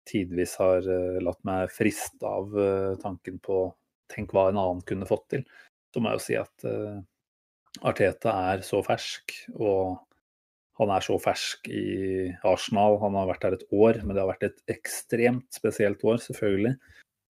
[0.09, 3.67] tidvis har eh, latt meg friste av eh, tanken på
[4.12, 5.45] tenk hva en annen kunne fått til.
[5.95, 6.99] Så må jeg jo si at eh,
[7.87, 9.97] Arteta er så fersk, og
[10.79, 11.87] han er så fersk i
[12.47, 12.99] Arsenal.
[13.03, 16.75] Han har vært der et år, men det har vært et ekstremt spesielt år, selvfølgelig.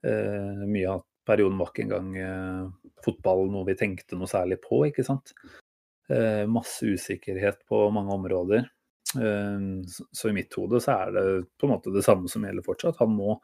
[0.05, 2.73] Mye av perioden var ikke engang
[3.05, 5.33] fotball noe vi tenkte noe særlig på, ikke sant.
[6.53, 8.69] Masse usikkerhet på mange områder.
[9.15, 11.25] Eh, så, i mitt hode så er det
[11.61, 13.03] på en måte det samme som gjelder fortsatt.
[13.11, 13.39] Må,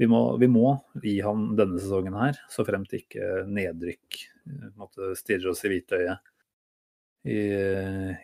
[0.00, 5.14] vi, må, vi må gi han denne sesongen her, så fremt ikke nedrykk eh, måte
[5.18, 6.30] stirrer oss i hvitøyet
[7.28, 7.40] i,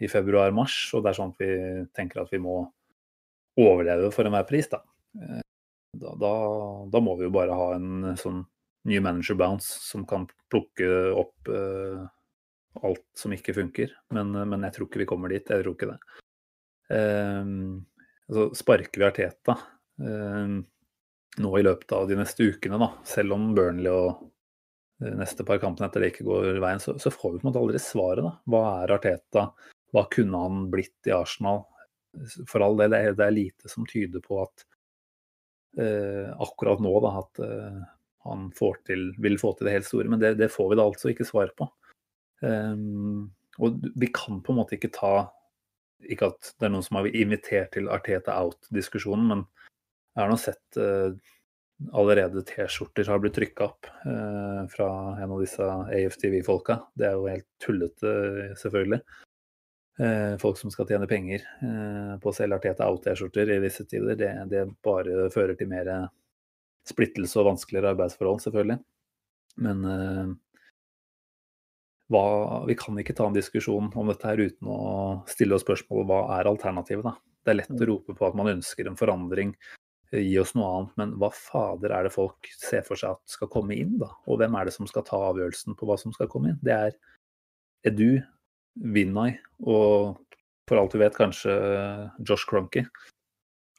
[0.01, 0.79] i februar-mars.
[0.97, 1.53] Og det er sånn at vi
[1.97, 2.63] tenker at vi må
[3.57, 4.85] overleve for enhver pris, da.
[5.17, 5.43] Eh,
[5.97, 6.31] Da, da,
[6.93, 8.43] da må vi jo bare ha en sånn
[8.85, 10.85] ny manager bounce som kan plukke
[11.17, 12.03] opp uh,
[12.85, 13.95] alt som ikke funker.
[14.13, 15.49] Men, men jeg tror ikke vi kommer dit.
[15.49, 16.26] Jeg tror ikke det.
[16.93, 17.85] Um,
[18.29, 19.57] altså sparker vi Arteta
[19.99, 20.61] um,
[21.43, 24.23] nå i løpet av de neste ukene, da, selv om Burnley og
[25.19, 27.61] neste par kampene etter det ikke går veien, så, så får vi på en måte
[27.61, 28.25] aldri svaret.
[28.25, 28.33] da.
[28.49, 29.43] Hva er Arteta?
[29.93, 31.67] Hva kunne han blitt i Arsenal?
[32.49, 34.65] For all del, det det er lite som tyder på at
[35.81, 37.83] eh, akkurat nå da, at eh,
[38.27, 38.49] han
[38.87, 40.09] til, vil få til det helt store.
[40.09, 41.69] Men det, det, får vi da altså ikke svar på.
[42.41, 43.31] Um,
[43.63, 45.29] og vi kan på en måte ikke ta
[46.05, 49.45] Ikke at det er noen som har invitert til Arteta out-diskusjonen, men
[50.17, 51.13] jeg har nå sett uh,
[51.93, 54.89] allerede T-skjorter har blitt trykka opp uh, fra
[55.23, 56.81] en av disse AFTV-folka.
[56.97, 58.13] Det er jo helt tullete,
[58.61, 59.01] selvfølgelig.
[59.97, 61.45] Uh, folk som skal tjene penger
[62.21, 65.89] på å selge Arteta out-T-skjorter i disse tider, det, det, bare fører til mer
[66.87, 68.79] splittelse og vanskeligere arbeidsforhold, selvfølgelig.
[69.65, 70.35] Men uh,
[72.13, 72.27] hva,
[72.69, 74.83] vi kan ikke ta en diskusjon om dette her uten å
[75.31, 77.17] stille oss spørsmålet hva er alternativet, da.
[77.47, 77.89] Det er lett å mm.
[77.91, 79.53] rope på at man ønsker en forandring,
[80.13, 83.37] eh, gi oss noe annet, men hva fader er det folk ser for seg at
[83.37, 84.13] skal komme inn, da?
[84.27, 86.63] Og hvem er det som skal ta avgjørelsen på hva som skal komme inn?
[86.63, 86.97] Det er
[87.87, 88.23] Edu,
[88.77, 90.17] Vinay og
[90.67, 91.53] for alt du vet kanskje
[92.27, 92.83] Josh Cronky.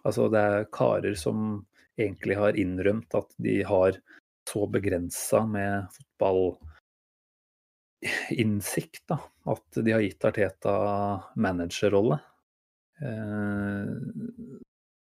[0.08, 1.66] Altså det er karer som
[2.00, 3.98] egentlig har innrømt at de har
[4.48, 6.00] så begrensa med
[8.04, 12.20] fotballinnsikt da, at de har gitt Arteta managerrolle.
[13.02, 13.86] Eh,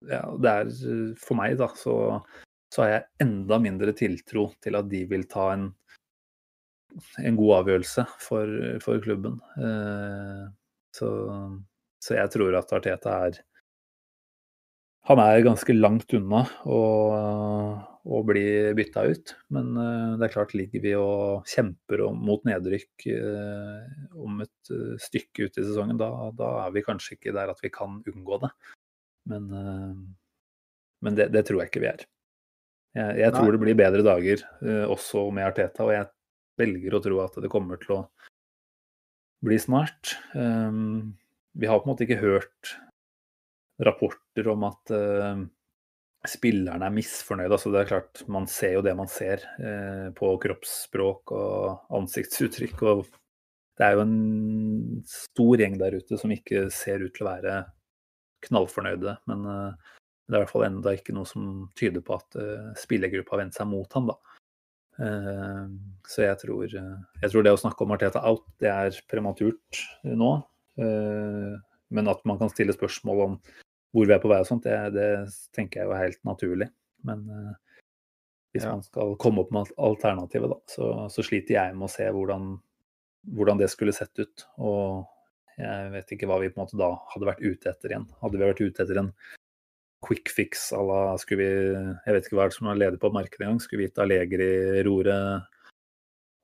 [0.09, 0.71] ja, det er
[1.19, 2.23] For meg, da, så,
[2.73, 5.73] så har jeg enda mindre tiltro til at de vil ta en,
[7.19, 9.41] en god avgjørelse for, for klubben.
[9.59, 10.47] Eh,
[10.95, 11.11] så,
[12.03, 13.45] så jeg tror at Arteta er
[15.09, 16.79] han er ganske langt unna å,
[18.09, 18.45] å bli
[18.77, 19.35] bytta ut.
[19.55, 23.83] Men uh, det er klart, ligger vi og kjemper om, mot nedrykk uh,
[24.17, 27.61] om et uh, stykke ut i sesongen, da, da, er vi kanskje ikke der at
[27.65, 28.53] vi kan unngå det.
[29.29, 29.51] Men,
[31.05, 32.05] men det, det, tror jeg ikke vi er.
[32.97, 34.41] Jeg, jeg tror det blir bedre dager
[34.89, 36.07] også med Arteta, og jeg
[36.57, 37.99] velger å tro at det kommer til å
[39.45, 40.15] bli snart.
[40.33, 42.73] Vi har på en måte ikke hørt
[43.85, 44.97] rapporter om at
[46.29, 47.55] spillerne er misfornøyde.
[47.57, 52.83] Altså det er klart, Man ser jo det man ser eh, på kroppsspråk og ansiktsuttrykk.
[52.83, 53.05] og
[53.79, 57.59] Det er jo en stor gjeng der ute som ikke ser ut til å være
[58.49, 59.19] knallfornøyde.
[59.31, 59.95] Men eh,
[60.29, 62.37] det er i hvert fall enda ikke noe som tyder på at
[62.77, 64.11] spillergruppa har vendt seg mot ham.
[64.11, 64.19] da.
[66.05, 70.29] Så jeg tror, jeg tror, det å snakke om Arteta out, det er prematurt nå.
[70.77, 73.39] Men at man kan stille spørsmål om
[73.95, 75.09] hvor vi er på vei og sånt, det, det
[75.57, 76.69] tenker jeg jo er helt naturlig.
[77.09, 77.53] Men uh,
[78.53, 78.75] hvis ja.
[78.75, 82.51] man skal komme opp med alternativet, da, så, så, sliter jeg med å se hvordan,
[83.37, 84.47] hvordan, det skulle sett ut.
[84.61, 88.09] Og jeg vet ikke hva vi på en måte da hadde vært ute etter igjen.
[88.23, 89.13] Hadde vi vært ute etter en
[90.05, 93.47] quick fix à la Skulle vi Jeg vet ikke hva som er ledig på markedet
[93.47, 93.63] engang.
[93.63, 95.55] Skulle vi gitt Allegri-roret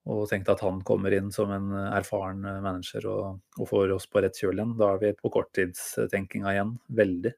[0.04, 4.20] og tenkt at han kommer inn som en erfaren manager og, og får oss på
[4.20, 4.74] rett kjøl igjen.
[4.76, 6.74] Da er vi på korttidstenkinga igjen.
[7.00, 7.32] Veldig.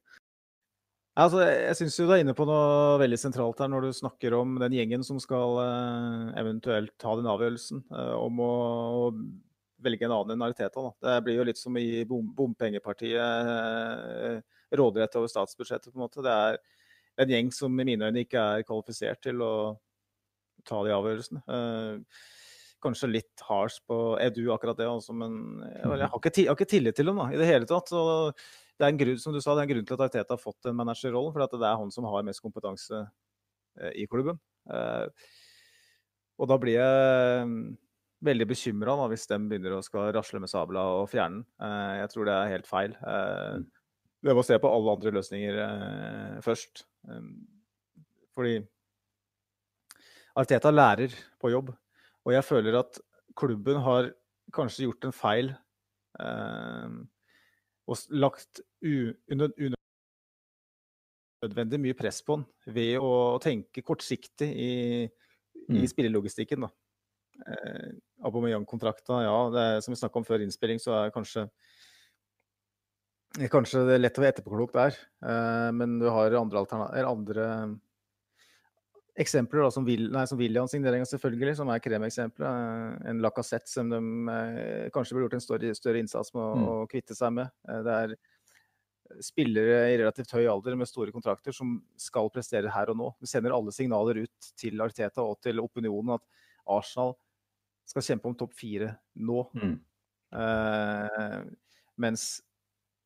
[1.16, 4.58] Altså, jeg syns du er inne på noe veldig sentralt her når du snakker om
[4.60, 7.86] den gjengen som skal uh, eventuelt ta den avgjørelsen
[8.20, 8.50] om å,
[9.86, 10.82] velge en annen enn Ariteta.
[11.04, 13.22] Det blir jo litt som i bom, bompengepartiet
[14.76, 15.92] råderett over statsbudsjettet.
[15.92, 16.24] på en måte.
[16.24, 16.58] Det er
[17.22, 19.52] en gjeng som i mine øyne ikke er kvalifisert til å
[20.66, 21.40] ta de avgjørelsene.
[21.46, 22.00] Uh,
[22.84, 24.88] kanskje litt harsh på Edu, akkurat det.
[24.90, 27.48] Altså, men jeg, jeg, har ikke, jeg, har ikke, tillit til dem da, i det
[27.48, 27.90] hele tatt.
[27.92, 28.02] Så
[28.76, 30.42] det er en grunn, som du sa, det er en grunn til at Arteta har
[30.42, 31.32] fått den managerrollen.
[31.34, 33.02] For det er han som har mest kompetanse
[33.80, 34.40] eh, i klubben.
[34.68, 35.32] Eh,
[36.36, 37.58] og da blir jeg mm,
[38.28, 41.48] veldig bekymra hvis de begynner å skal rasle med sabla og fjerne den.
[41.64, 42.96] Eh, jeg tror det er helt feil.
[43.00, 43.64] Eh,
[44.26, 46.84] vi må se på alle andre løsninger eh, først.
[47.08, 47.28] Eh,
[48.36, 48.58] fordi
[50.36, 51.72] Arteta lærer på jobb.
[52.26, 52.98] Og jeg føler at
[53.38, 54.10] klubben har
[54.54, 55.52] kanskje gjort en feil
[56.20, 56.88] eh,
[57.86, 59.76] og lagt unødvendig
[61.82, 64.72] mye press på han ved å tenke kortsiktig i,
[65.06, 65.78] mm.
[65.78, 66.66] i spillelogistikken.
[66.66, 66.70] da.
[67.46, 67.90] Eh,
[68.26, 71.42] Aubameyang-kontrakta, ja, det er, som vi snakka om før innspilling, så er kanskje
[73.52, 74.94] Kanskje det er lett å være etterpåklok der,
[75.28, 76.62] eh, men du har andre,
[77.04, 77.48] andre
[79.20, 82.46] eksempler da, som, vil, nei, som William-signeringa, selvfølgelig, som er kremeksempelet.
[82.46, 84.00] Eh, en Lacassette som de
[84.32, 86.66] eh, kanskje burde gjort en større, større innsats med å, mm.
[86.72, 87.52] å, kvitte seg med.
[87.68, 88.16] Eh, det er
[89.22, 93.12] spillere i relativt høy alder med store kontrakter som skal prestere her og nå.
[93.22, 96.26] Vi sender alle signaler ut til Arteta og til opinionen at
[96.76, 97.14] Arsenal
[97.86, 99.44] skal kjempe om topp fire nå.
[99.54, 99.76] Mm.
[100.42, 101.38] Eh,
[102.02, 102.28] mens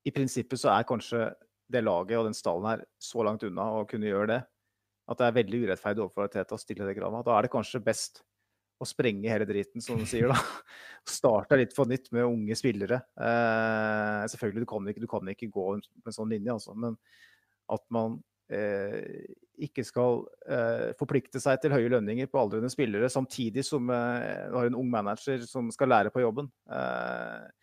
[0.08, 1.28] i prinsippet så er kanskje
[1.70, 4.40] det laget og den stallen her så langt unna å kunne gjøre det
[5.08, 7.24] at det er veldig urettferdig overfor Teta å stille det kravet.
[7.26, 8.22] Da er det kanskje best
[8.80, 10.30] å sprenge hele driten, som du sier.
[10.30, 10.38] da.
[11.18, 13.02] Starte litt på nytt med unge spillere.
[13.20, 16.76] Eh, selvfølgelig, du kan, ikke, du kan ikke gå på en sånn linje, altså.
[16.78, 16.96] Men
[17.70, 18.16] at man
[18.52, 19.28] eh,
[19.60, 24.56] ikke skal eh, forplikte seg til høye lønninger på aldrende spillere, samtidig som eh, du
[24.56, 26.48] har en ung manager som skal lære på jobben.
[26.72, 27.59] Eh,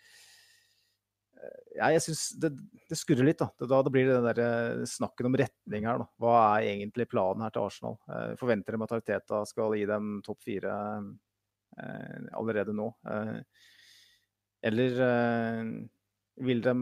[1.78, 2.52] ja, jeg syns det,
[2.90, 3.42] det, skurrer litt.
[3.42, 3.50] Da.
[3.62, 6.02] da, da blir det den der eh, snakken om retning her.
[6.02, 6.08] Da.
[6.22, 7.98] Hva er egentlig planen her til Arsenal?
[8.10, 10.74] Eh, forventer de at Arteta skal gi dem topp fire
[11.78, 12.90] eh, allerede nå?
[13.12, 13.38] Eh,
[14.72, 15.62] eller eh,
[16.48, 16.76] vil de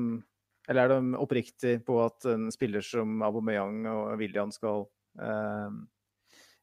[0.66, 4.88] Eller er de oppriktig på at en spiller som Aubameyang og William skal
[5.22, 5.76] eh,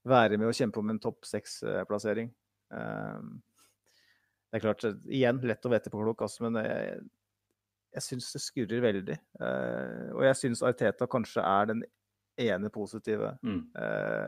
[0.09, 2.33] være med og kjempe om en topp seks-plassering?
[2.73, 7.03] det er klart, igjen, lett å vite på klokk, altså, men jeg,
[7.93, 9.17] jeg syns det skurrer veldig.
[9.41, 11.83] Uh, og jeg syns Arteta kanskje er den
[12.41, 13.59] ene positive mm.
[13.77, 14.25] uh,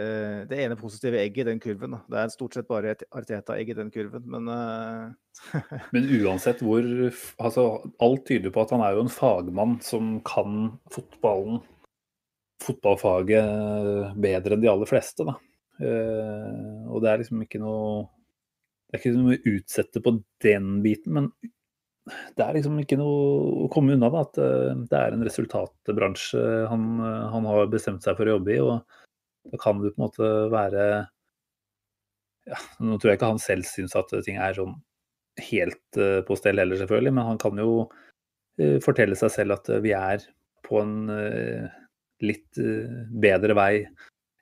[0.00, 1.94] uh, Det ene positive egget i den kurven.
[1.94, 2.00] Da.
[2.10, 4.50] Det er stort sett bare et Arteta-egg i den kurven, men
[5.94, 7.68] Men uansett hvor altså,
[8.02, 11.62] Alt tyder på at han er jo en fagmann som kan fotballen,
[12.64, 15.34] fotballfaget, bedre enn de aller fleste, da.
[15.84, 18.06] og det er liksom ikke noe
[18.86, 20.10] det er ikke noe å utsette på
[20.44, 21.24] den biten, men
[22.04, 26.42] det er liksom ikke noe å komme unna da, at eh, det er en resultatbransje
[26.68, 28.60] han, eh, han, har bestemt seg for å jobbe i.
[28.60, 30.88] og Da kan det på en måte være
[32.44, 34.76] ja, Nå tror jeg ikke han selv syns at ting er sånn
[35.48, 37.86] helt uh, på stell heller, selvfølgelig, men han kan jo
[38.84, 40.22] fortelle seg selv at vi er
[40.62, 41.08] på en
[42.22, 42.60] litt
[43.24, 43.80] bedre vei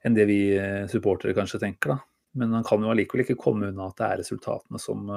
[0.05, 0.37] enn det vi
[0.93, 1.95] supportere kanskje tenker.
[1.95, 1.97] da.
[2.37, 5.09] Men han kan jo allikevel ikke komme unna at det er resultatene som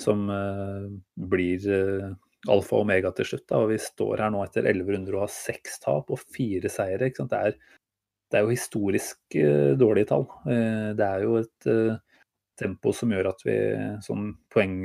[0.00, 0.88] som uh,
[1.30, 2.12] blir uh,
[2.50, 3.46] alfa og omega til slutt.
[3.48, 3.60] Da.
[3.62, 7.10] Og vi står her nå etter 11 runder og har seks tap og fire seire.
[7.10, 10.26] Det er, det, er, jo historisk uh, dårlige tall.
[10.46, 11.70] det er jo et
[12.60, 13.54] tempo som gjør at vi
[14.04, 14.82] sånn poeng,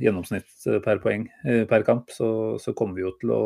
[0.00, 1.26] gjennomsnitt per poeng
[1.68, 3.42] per kamp, så, så, kommer vi jo til å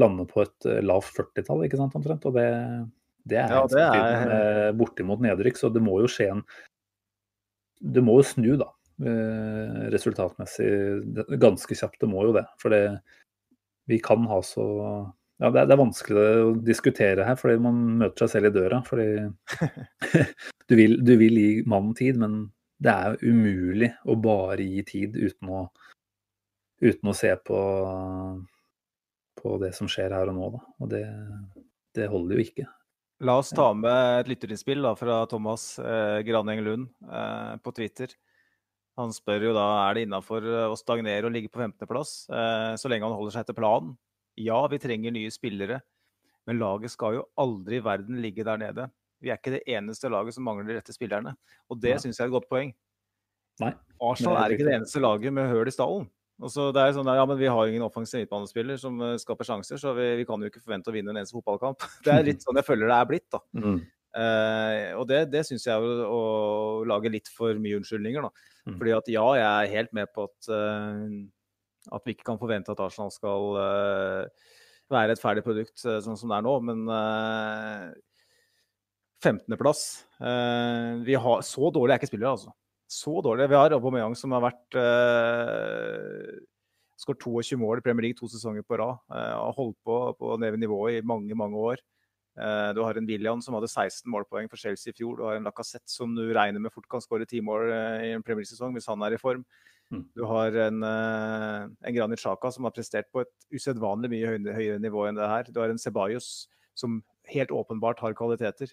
[0.00, 2.24] lande på et lavt 40-tall, ikke sant omtrent.
[2.30, 2.46] Og det,
[3.28, 4.72] det er, ja, det er...
[4.80, 6.44] bortimot nedrykk, så det må jo skje en
[7.80, 8.70] Det må jo snu, da.
[9.00, 10.68] Eh, resultatmessig
[11.40, 12.00] ganske kjapt.
[12.02, 12.44] Det må jo det.
[12.60, 13.00] For det,
[13.88, 14.66] vi kan ha så
[15.40, 18.82] ja, det er, vanskelig å diskutere her, fordi man møter seg selv i døra.
[18.84, 19.06] Fordi
[20.68, 22.42] du vil, du vil gi mannen tid, men
[22.80, 25.62] det er umulig å bare gi tid uten å,
[26.84, 27.60] uten å se på,
[29.40, 30.52] på, det som skjer her og nå.
[30.58, 30.62] Da.
[30.76, 31.04] Og det,
[31.96, 32.68] det holder jo ikke.
[33.24, 38.12] La oss ta med et lytterinnspill fra Thomas eh, Graneng Lund eh, på Twitter.
[39.00, 42.72] Han spør jo da er det innafor eh, å stagnere og ligge på 15.-plass, eh,
[42.80, 43.94] så lenge han holder seg til planen.
[44.40, 45.80] Ja, vi trenger nye spillere,
[46.48, 48.88] men laget skal jo aldri i verden ligge der nede.
[49.20, 51.34] Vi er ikke det eneste laget som mangler de rette spillerne,
[51.68, 52.72] og det syns jeg er et godt poeng.
[53.60, 53.74] Nei.
[54.00, 56.08] Arsenal er ikke det eneste laget med høl i stallen.
[56.40, 59.12] Også det er sånn der, ja, men Vi har jo ingen offensiv midtbanespiller som uh,
[59.20, 61.84] skaper sjanser, så vi, vi, kan jo ikke forvente å vinne en eneste fotballkamp.
[62.06, 63.26] Det er litt sånn jeg føler det er blitt.
[63.32, 63.42] da.
[63.60, 63.80] Mm.
[64.10, 66.22] Uh, og det, det syns jeg er å, å,
[66.88, 68.26] lage litt for mye unnskyldninger.
[68.26, 68.30] da.
[68.66, 68.76] Mm.
[68.80, 72.74] Fordi at ja, jeg er helt med på at, uh, at vi ikke kan forvente
[72.74, 74.54] at Arsenal skal uh,
[74.90, 76.80] være et ferdig produkt sånn som det er nå, men
[79.22, 79.82] 15.-plass
[81.06, 82.50] Vi har Så dårlig er ikke spillere, altså.
[82.90, 83.46] Så dårlig.
[83.52, 84.78] Vi har Aubameyang som har vært
[86.98, 88.98] skåret 22 mål i Premier League to sesonger på rad.
[89.14, 91.84] har holdt på på nivå i mange, mange år.
[92.38, 95.18] Eh, du har en William som hadde 16 målpoeng for Chelsea i fjor.
[95.18, 98.12] Du har en Lacassette som du regner med fort kan skåre 10 mål eh, i
[98.14, 99.42] en Premier League-sesong hvis han er i form.
[99.90, 100.04] Mm.
[100.14, 104.78] Du har en, eh, en Granit Xhaka som har prestert på et usedvanlig mye høyere
[104.82, 105.50] nivå enn det her.
[105.50, 107.00] Du har en Ceballos som
[107.32, 108.70] helt åpenbart har kvaliteter.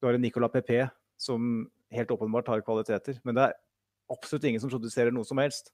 [0.00, 0.88] Du har en Nicolas Pepe
[1.20, 3.20] som helt åpenbart har kvaliteter.
[3.24, 3.58] Men det er
[4.12, 5.70] absolutt ingen som produserer noe som helst.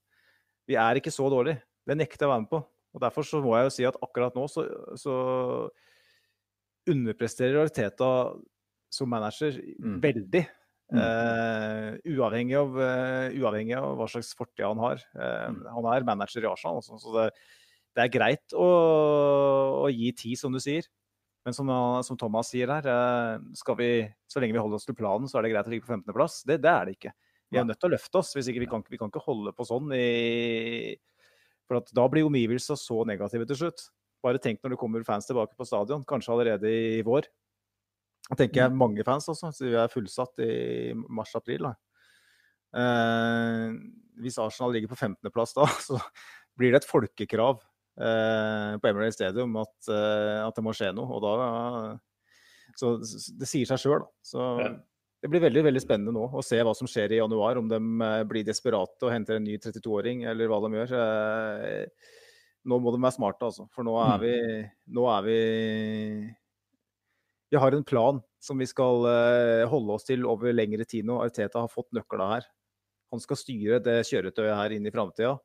[0.66, 1.62] Vi er ikke så dårlige.
[1.86, 2.62] Det nekter jeg å være med på.
[2.92, 4.66] Og Derfor så må jeg jo si at akkurat nå så,
[5.00, 5.14] så
[6.90, 8.10] underpresterer Arteta
[8.92, 9.98] som manager mm.
[10.02, 10.44] veldig.
[10.92, 10.98] Mm.
[11.00, 15.00] Uh, uavhengig, av, uh, uavhengig, av, hva slags fortid han har.
[15.16, 15.60] Uh, mm.
[15.78, 17.28] Han er manager i Arsenal, også, så det,
[17.96, 18.66] det, er greit å,
[19.86, 20.88] å, gi tid, som du sier.
[21.42, 21.70] Men som,
[22.06, 22.86] som Thomas sier her,
[23.58, 23.88] skal vi,
[24.30, 26.44] så lenge vi holder oss til planen, så er det greit å ligge på 15.-plass.
[26.46, 27.14] Det, det, er det ikke.
[27.50, 28.30] Vi er nødt til å løfte oss.
[28.36, 29.90] hvis ikke Vi kan, vi kan ikke holde på sånn.
[29.96, 30.94] I,
[31.66, 33.88] for da blir omgivelsene så negative til slutt.
[34.22, 37.26] Bare tenk når det kommer fans tilbake på stadion, kanskje allerede i vår.
[38.28, 38.78] Da tenker jeg mm.
[38.78, 40.52] mange fans også, så vi er fullsatt i
[40.94, 41.66] mars-april.
[42.78, 43.74] Eh,
[44.22, 45.98] hvis Arsenal ligger på 15.-plass da, så
[46.58, 51.18] blir det et folkekrav eh, på Emirates Stadium at, eh, at, det må skje noe.
[51.18, 51.34] Og da
[52.78, 52.94] Så
[53.38, 54.10] det sier seg sjøl, da.
[54.22, 54.48] Så
[55.22, 57.60] det blir veldig veldig spennende nå å se hva som skjer i januar.
[57.60, 60.94] Om de eh, blir desperate og henter en ny 32-åring, eller hva de gjør.
[60.98, 62.12] Eh,
[62.68, 63.66] nå må de være smarte, altså.
[63.74, 64.22] For nå er Mm.
[64.22, 66.36] vi Nå er vi
[67.52, 71.20] Vi har en plan som vi skal eh, holde oss til over lengre tid nå.
[71.20, 72.46] Arteta har fått nøkla her.
[73.12, 75.36] Han skal styre det kjøretøyet her inn i framtida.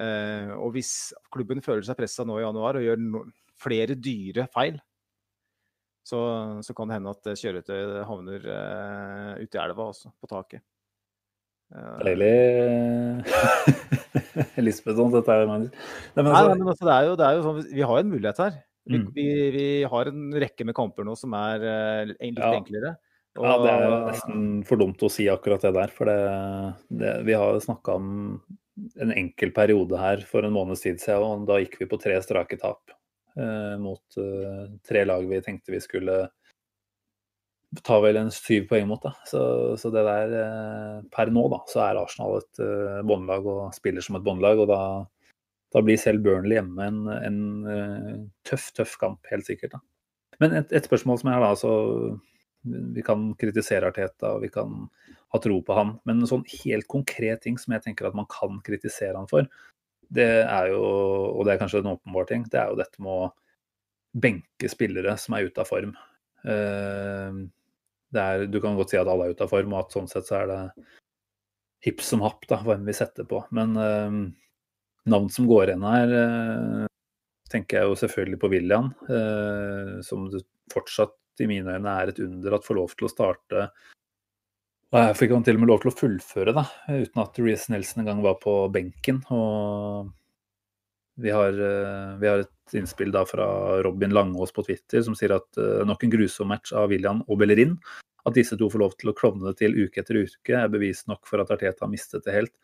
[0.00, 3.28] Eh, og hvis klubben føler seg pressa nå i januar og gjør
[3.60, 4.80] flere dyre feil,
[6.02, 6.18] så,
[6.64, 10.64] så kan det hende at kjøretøyet havner uh, ute i elva også, på taket.
[11.72, 12.32] Eh, Deilig
[14.64, 15.72] Lisbeth sånn, dette er Magnus.
[16.16, 17.96] Nei, men altså, nei, men altså, det er jo, det er jo sånn, vi har
[17.98, 18.60] jo en mulighet her.
[18.82, 19.02] Vi, Mm.
[19.14, 19.24] vi,
[19.54, 22.48] vi har en rekke med kamper nå som er uh, litt Ja.
[22.56, 22.96] enklere.
[23.38, 25.92] Ja, det er nesten for dumt å si akkurat det der.
[25.94, 26.16] For det,
[26.90, 28.42] det, vi har snakka om
[29.00, 32.18] en enkel periode her for en måneds tid siden, og da gikk vi på tre
[32.24, 32.92] strake tap
[33.38, 36.26] uh, mot uh, tre lag vi tenkte vi skulle
[37.80, 39.00] ta vel en syv poeng mot.
[39.02, 39.14] Da.
[39.28, 39.40] Så,
[39.80, 44.04] så det der eh, Per nå da, så er Arsenal et eh, båndlag og spiller
[44.04, 44.60] som et båndlag.
[44.60, 44.80] Og da,
[45.72, 47.40] da blir selv Burnley hjemme en, en
[47.72, 49.78] eh, tøff, tøff kamp, helt sikkert.
[49.78, 49.82] da.
[50.42, 51.72] Men et, et spørsmål som jeg har da, så
[52.62, 54.84] vi kan kritisere Arteta og vi kan
[55.34, 58.28] ha tro på han, men en sånn helt konkret ting som jeg tenker at man
[58.30, 59.48] kan kritisere han for,
[60.12, 60.82] det er jo,
[61.32, 63.30] og det er kanskje en åpenbar ting, det er jo dette med å
[64.12, 65.94] benke spillere som er ute av form.
[68.20, 70.28] Er, du kan godt si at alle er ute av form, og at sånn sett
[70.28, 70.60] så er det
[71.86, 73.40] hipp som happ da, hvem vi setter på.
[73.56, 74.18] Men eh,
[75.12, 76.86] navn som går igjen her, eh,
[77.52, 82.20] tenker jeg jo selvfølgelig på William, eh, som det fortsatt i mine øyne er et
[82.22, 83.66] under at får lov til å starte.
[84.92, 87.72] Og jeg fikk han til og med lov til å fullføre, da, uten at Reece
[87.72, 89.22] Nelson engang var på benken.
[89.32, 90.12] Og
[91.14, 93.46] vi har, eh, vi har et innspill da fra
[93.82, 97.38] Robin Langås på Twitter som sier at eh, nok en grusom match av William og
[97.42, 97.76] Bellerin.
[98.24, 101.04] At disse to får lov til å klovne det til uke etter uke, er bevis
[101.10, 102.54] nok for at Arteta har mistet det helt.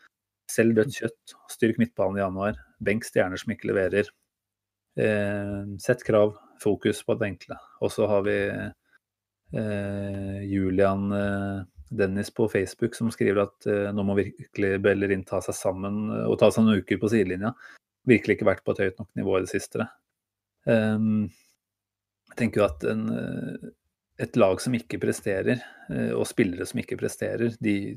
[0.49, 1.35] Selv dødt kjøtt.
[1.53, 2.61] Styrk midtbanen i januar.
[2.81, 4.09] Benk stjerner som ikke leverer.
[4.99, 7.59] Eh, sett krav, fokus på det enkle.
[7.83, 14.07] Og så har vi eh, Julian eh, Dennis på Facebook som skriver at eh, nå
[14.07, 17.53] må virkelig Bellerin ta seg sammen og ta seg noen uker på sidelinja.
[18.09, 19.89] Virkelig ikke vært på et høyt nok nivå i det siste.
[20.69, 21.29] Um,
[22.29, 23.73] jeg tenker jo at en, eh,
[24.25, 27.97] et lag som ikke presterer, eh, og spillere som ikke presterer, de,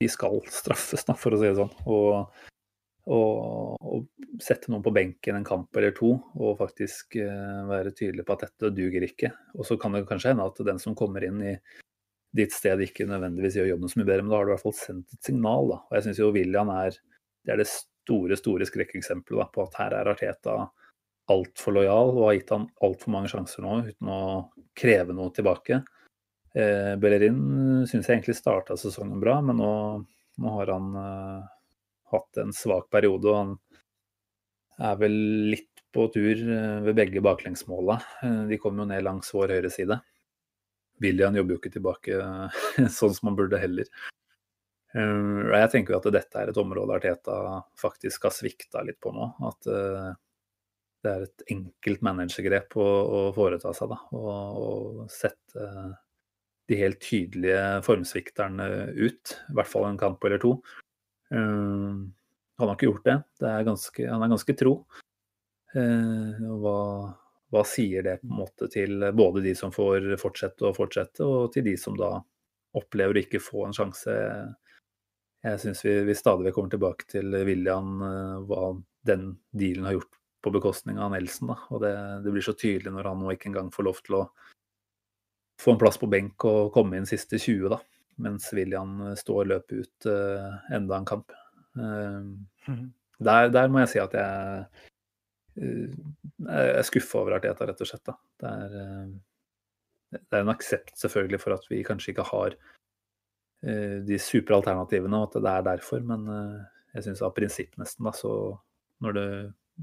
[0.00, 1.72] de skal straffes, da, for å si det sånn.
[1.90, 2.44] Og,
[3.10, 8.26] og, og sette noen på benken en kamp eller to, og faktisk eh, være tydelig
[8.28, 9.32] på at dette duger ikke.
[9.58, 11.56] Og så kan det kanskje hende at den som kommer inn i
[12.32, 14.64] ditt sted ikke nødvendigvis gjør jobben så mye bedre, men da har du i hvert
[14.64, 15.68] fall sendt et signal.
[15.74, 15.82] Da.
[15.90, 16.96] Og jeg syns jo William er
[17.42, 17.68] det er det
[18.02, 20.56] store, store skrekkeksempelet på at her er Arteta
[21.30, 24.22] altfor lojal og har gitt han altfor mange sjanser nå uten å
[24.78, 25.82] kreve noe tilbake.
[26.52, 27.38] Eh, Bellerin
[27.88, 29.72] syns jeg egentlig starta sesongen bra, men nå,
[30.42, 31.50] nå har han eh,
[32.12, 33.30] hatt en svak periode.
[33.30, 33.54] og Han
[34.90, 35.18] er vel
[35.52, 38.00] litt på tur eh, ved begge baklengsmåla.
[38.24, 40.00] Eh, de kommer jo ned langs vår høyre side.
[41.02, 42.18] William jobber jo ikke tilbake
[42.98, 43.88] sånn som han burde heller.
[44.92, 47.36] Eh, jeg tenker jo at dette er et område Arteta
[47.80, 49.30] faktisk har svikta litt på nå.
[49.48, 50.08] At eh,
[51.02, 53.92] det er et enkelt managergrep å, å foreta seg.
[53.94, 55.68] da, Og, og sette
[56.70, 59.36] de helt tydelige formsvikterne ut.
[59.50, 60.54] I hvert fall en kamp eller to.
[61.32, 63.16] Han har ikke gjort det.
[63.42, 64.76] det er ganske, han er ganske tro.
[65.74, 66.76] Hva,
[67.50, 71.50] hva sier det på en måte til både de som får fortsette og fortsette, og
[71.56, 72.14] til de som da
[72.78, 74.14] opplever å ikke få en sjanse?
[75.42, 78.72] Jeg syns vi, vi stadig vekk kommer tilbake til William, uh, hva
[79.06, 81.50] den dealen har gjort på bekostning av Nelson.
[81.52, 81.58] Da.
[81.70, 81.92] Og det,
[82.24, 84.22] det, blir så tydelig når han nå ikke engang får lov til å
[85.62, 87.78] få en plass på benk og komme inn siste 20, da.
[88.22, 91.34] Mens William står og løper ut uh, enda en kamp.
[91.78, 92.78] Uh,
[93.22, 94.66] der, der, må jeg si at jeg
[95.58, 98.04] uh, er skuffa over Arteta, rett og slett.
[98.06, 98.18] Da.
[98.42, 102.58] Det, er, det er en aksept selvfølgelig for at vi kanskje ikke har
[103.62, 106.00] de superalternativene, og at det er derfor.
[106.02, 106.24] Men
[106.96, 108.32] jeg syns av prinsipp nesten, da, så
[109.02, 109.26] når det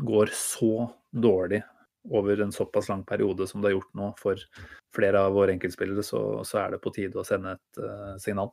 [0.03, 1.61] går så dårlig
[2.09, 4.41] over en såpass lang periode som det har gjort nå for
[4.95, 8.51] flere av våre enkeltspillere, så, så er det på tide å sende et uh, signal.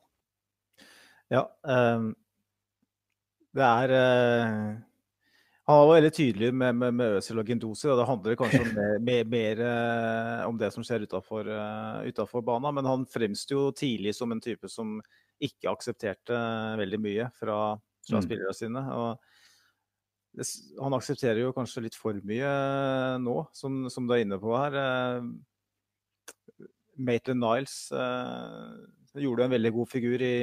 [1.32, 2.10] Ja, um,
[3.56, 4.74] det er uh,
[5.66, 7.88] Han var veldig tydelig med, med, med Øzil og Gendosi.
[7.90, 12.68] Det handler kanskje om mer, mer, mer uh, om det som skjer utafor uh, banen.
[12.76, 15.00] Men han fremsto jo tidlig som en type som
[15.42, 16.38] ikke aksepterte
[16.78, 17.58] veldig mye fra,
[18.06, 18.28] fra mm.
[18.28, 18.84] spillerne sine.
[18.94, 19.18] og
[20.36, 22.48] han aksepterer jo kanskje litt for mye
[23.24, 24.76] nå, som, som du er inne på her.
[26.96, 30.36] Maitland Niles eh, gjorde en veldig god figur i,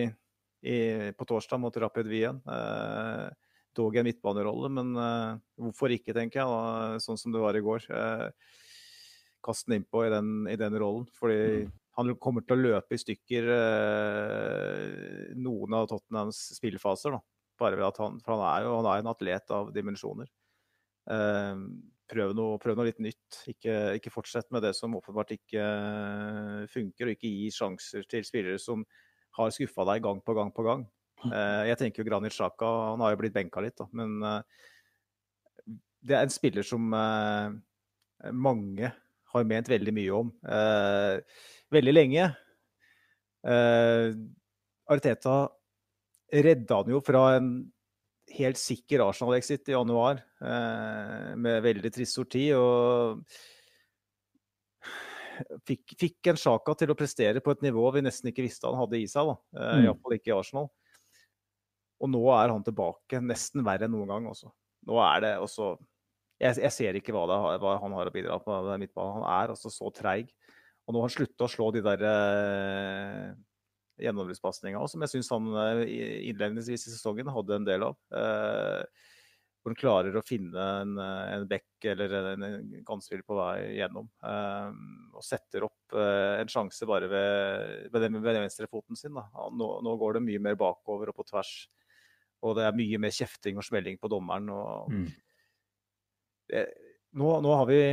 [0.61, 0.77] i,
[1.17, 2.41] på torsdag mot Rapid Wien.
[2.45, 3.27] Eh,
[3.77, 7.63] dog en midtbanerolle, men uh, hvorfor ikke, tenker jeg, da, sånn som det var i
[7.63, 7.87] går.
[7.91, 8.59] Uh,
[9.43, 11.71] Kast den innpå i den, i den rollen, fordi mm.
[11.99, 17.17] han kommer til å løpe i stykker uh, noen av Tottenhams spillfaser.
[17.17, 17.19] Da.
[17.59, 20.31] Bare ved at han, for han er jo han er en atlet av dimensjoner.
[22.09, 23.41] prøv, noe, prøv noe litt nytt.
[23.51, 25.67] Ikke, ikke fortsett med det som åpenbart ikke
[26.71, 28.87] funker, og ikke gi sjanser til spillere som
[29.37, 30.87] har skuffa deg gang på gang på gang.
[31.31, 34.41] Eh, jeg tenker jo Granit Xhaka, han har jo blitt benka litt, da, men eh,
[36.03, 37.55] det er en spiller som eh,
[38.35, 38.91] mange
[39.33, 40.27] har ment veldig mye om
[41.73, 42.27] veldig lenge.
[44.93, 45.37] Arteta
[46.45, 47.47] redda han jo fra en
[48.37, 52.45] helt sikker Arsenal-exit i januar, med veldig trist sorti.
[52.53, 53.25] og
[55.67, 58.79] fikk, fikk en Sjaka til å prestere på et nivå vi nesten ikke visste han
[58.79, 59.33] hadde i seg.
[59.33, 59.37] da.
[59.57, 59.85] Mm.
[59.87, 60.69] Iallfall ikke i Arsenal.
[62.03, 64.51] Og nå er han tilbake, nesten verre enn noen gang også.
[64.89, 65.73] Nå er det også
[66.41, 69.21] Jeg, jeg ser ikke hva, det, hva, han har å bidra på midtbanen.
[69.21, 70.33] Han er altså så treig.
[70.83, 73.29] Og nå har han slutta å slå de der eh,
[74.03, 75.83] gjennombruddspasningene som jeg syns han eh,
[76.33, 77.95] innledningsvis i sesongen hadde en del av.
[78.11, 79.11] Eh,
[79.63, 84.09] hvor han klarer å finne en, en bekk eller en, en gansvill på vei gjennom.
[84.27, 84.73] Eh,
[85.15, 89.15] og setter opp uh, en sjanse bare ved, ved, den, ved venstrefoten sin.
[89.15, 91.53] Nå, nå, går det mye mer bakover og på tvers.
[92.43, 94.49] Og det er mye mer kjefting og smelling på dommeren.
[94.51, 94.91] Og...
[94.91, 95.05] Mm.
[96.51, 96.63] Det,
[97.19, 97.83] nå, nå, har vi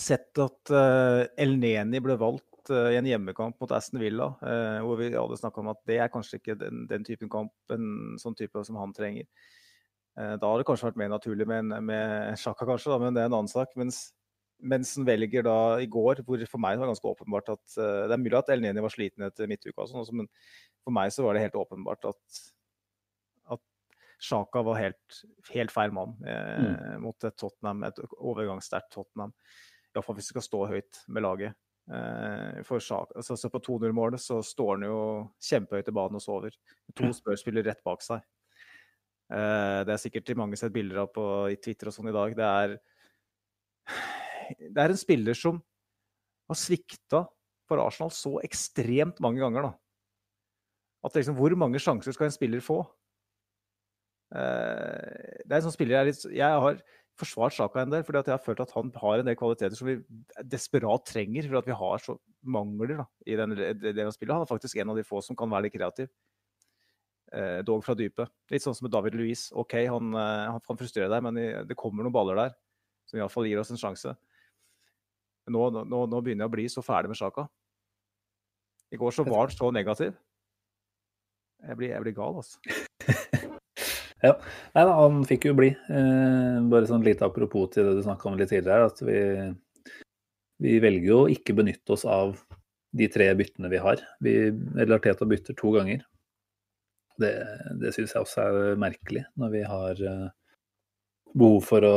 [0.00, 4.32] sett at uh, El Neni ble valgt uh, i en hjemmekamp mot Aston Villa.
[4.42, 7.54] Uh, hvor vi alle snakka om at det er kanskje ikke den, den, typen kamp,
[7.74, 9.28] en sånn type som han trenger.
[10.14, 13.30] da har det kanskje vært mer naturlig med, med Sjaka, kanskje, da, men det er
[13.30, 13.72] en annen sak.
[13.78, 14.04] Mens,
[14.62, 18.14] mens han velger da i går, hvor for meg var det ganske åpenbart at Det
[18.14, 20.30] er mulig at El Neni var sliten etter midtuka, sånn, men
[20.84, 22.44] for meg så var det helt åpenbart at
[24.24, 25.20] Sjaka var helt,
[25.52, 27.02] helt feil mann eh, mm.
[27.02, 29.34] mot et Tottenham, et overgangssterkt Tottenham.
[29.94, 31.58] Iallfall hvis du skal stå høyt med laget.
[31.92, 35.00] Eh, for Sjaka, altså, så på 2-0-målet så står han jo
[35.44, 36.56] kjempehøyt i banen og sover.
[36.96, 38.24] To spørsmål rett bak seg.
[39.32, 42.36] Eh, det er sikkert mange sett bilder av på i Twitter og sånn i dag.
[42.38, 42.74] Det er,
[44.70, 45.60] det er en spiller som
[46.48, 47.24] har svikta
[47.68, 49.72] for Arsenal så ekstremt mange ganger, da.
[51.04, 52.80] At liksom, hvor mange sjanser skal en spiller få?
[54.34, 56.80] Eh, det er en sånn spiller jeg, litt, jeg har
[57.20, 59.90] forsvart Sjaka en del, fordi jeg har følt at han har en del kvaliteter som
[59.90, 59.98] vi
[60.50, 61.46] desperat trenger.
[61.48, 64.34] For at vi har så mangler da, i den delen av spillet.
[64.34, 66.10] Han er faktisk en av de få som kan være litt kreativ.
[67.34, 68.30] Eh, dog fra dypet.
[68.52, 69.48] Litt sånn som med David Louise.
[69.58, 72.54] OK, han, eh, han kan frustrere deg, men det kommer noen baller der
[73.08, 74.14] som iallfall gir oss en sjanse.
[75.52, 77.46] Nå, nå, nå, begynner jeg å bli så ferdig med Sjaka.
[78.94, 80.16] I går så var han så negativ.
[81.64, 82.60] Jeg blir, jeg blir gal, altså.
[84.24, 84.32] Ja.
[84.72, 85.70] Nei da, han fikk jo bli.
[85.70, 89.18] Eh, bare sånn lite apropos til det du snakka om litt tidligere, at vi,
[90.64, 92.38] vi velger jo å ikke benytte oss av
[92.94, 94.00] de tre byttene vi har.
[94.24, 94.34] Vi,
[94.78, 96.06] eller Arteta bytter to ganger.
[97.20, 97.34] Det,
[97.82, 100.30] det syns jeg også er merkelig, når vi har eh,
[101.34, 101.96] behov for å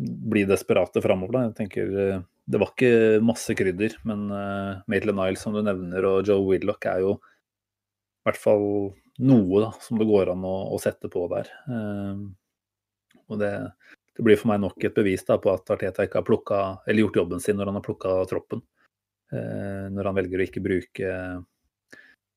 [0.00, 1.50] bli desperate framover.
[1.50, 6.06] Jeg tenker, eh, det var ikke masse krydder, men uh, Maitland Niles som du nevner
[6.08, 8.64] og Joe Willoch er jo i hvert fall
[9.20, 11.50] noe da, som det går an å, å sette på der.
[11.68, 12.28] Uh,
[13.30, 13.52] og det,
[14.16, 17.06] det, blir for meg nok et bevis da, på at Arteta ikke har plukka, eller
[17.06, 18.64] gjort jobben sin når han har plukka troppen.
[19.30, 21.12] Uh, når han velger å ikke bruke,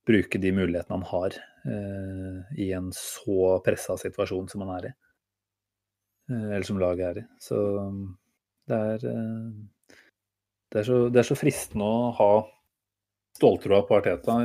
[0.07, 4.93] bruke de mulighetene han har uh, i en så pressa situasjon som han er i.
[6.31, 7.25] Eh, eller som laget er i.
[7.43, 7.59] Så
[8.69, 9.01] det er,
[10.71, 12.31] det er, så, så fristende å ha
[13.37, 14.37] ståltroa på Arteta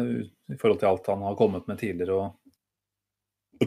[0.48, 2.48] i forhold til alt han har kommet med tidligere og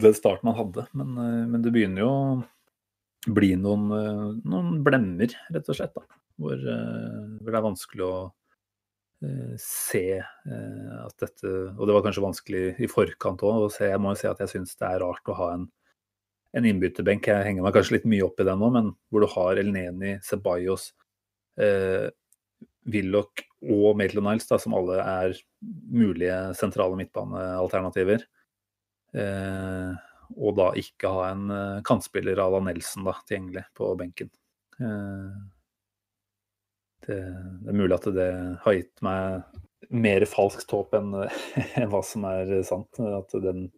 [0.00, 0.86] den starten han hadde.
[0.92, 5.94] Men, eh, men det begynner jo å bli noen, eh, noen blemmer, rett og slett.
[5.94, 8.14] Da, hvor, eh, hvor, det er vanskelig å
[9.54, 11.46] se at dette
[11.78, 13.86] Og det var kanskje vanskelig i forkant òg å se.
[13.86, 15.68] Jeg må jo si at jeg syns det er rart å ha en,
[16.58, 17.28] en innbytterbenk.
[17.30, 20.16] Jeg henger meg kanskje litt mye opp i den nå, men hvor du har Elneni,
[20.26, 20.88] Ceballos,
[22.90, 25.36] Willoch og Maitland Niles, da, som alle er
[25.92, 28.24] mulige sentrale midtbanealternativer.
[29.12, 29.92] Eh,
[30.32, 34.30] og da ikke ha en eh, kantspiller à la Nelson da, tilgjengelig på benken.
[34.80, 35.34] Eh,
[37.06, 38.30] det, det, er mulig at det
[38.64, 41.14] har gitt meg mer falskt håp enn,
[41.78, 42.98] enn hva som er sant.
[42.98, 43.68] At den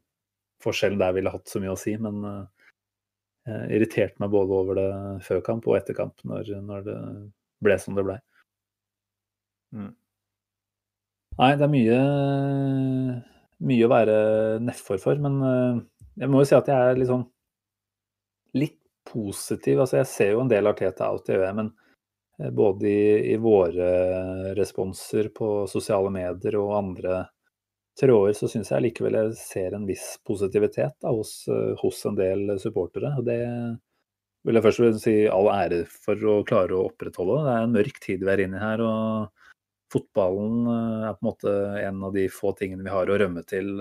[0.65, 1.97] forskjellen der ville hatt så mye å si.
[2.01, 4.91] Men eh, irriterte meg både over det
[5.27, 7.01] før kamp og etter kamp, når, når det
[7.65, 8.21] ble som det ble.
[9.75, 9.93] Mm.
[11.35, 12.01] Nei, det er mye,
[13.67, 14.19] mye å være
[14.63, 15.19] nedfor for.
[15.23, 15.79] Men eh,
[16.23, 17.27] jeg må jo si at jeg er litt sånn
[18.55, 19.83] litt positiv.
[19.83, 21.59] Altså, jeg ser jo en del Arteta out, i øyet.
[21.59, 21.73] Men
[22.39, 23.89] eh, både i, i, våre
[24.59, 27.25] responser på sosiale medier og andre
[27.99, 32.19] tråder, så syns jeg likevel jeg ser en viss positivitet da, hos, eh, hos, en
[32.19, 33.17] del supportere.
[33.19, 33.41] Og det
[34.45, 37.43] vil jeg først si all ære for å klare å opprettholde.
[37.43, 38.87] Det er en mørk tid vi er inne i her.
[38.87, 39.44] og
[39.93, 43.45] Fotballen eh, er på en måte en av de få tingene vi har å rømme
[43.49, 43.75] til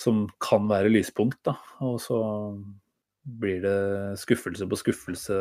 [0.00, 1.42] som kan være lyspunkt.
[1.44, 1.58] Da.
[1.84, 2.18] Og så
[3.40, 5.40] blir det skuffelse på skuffelse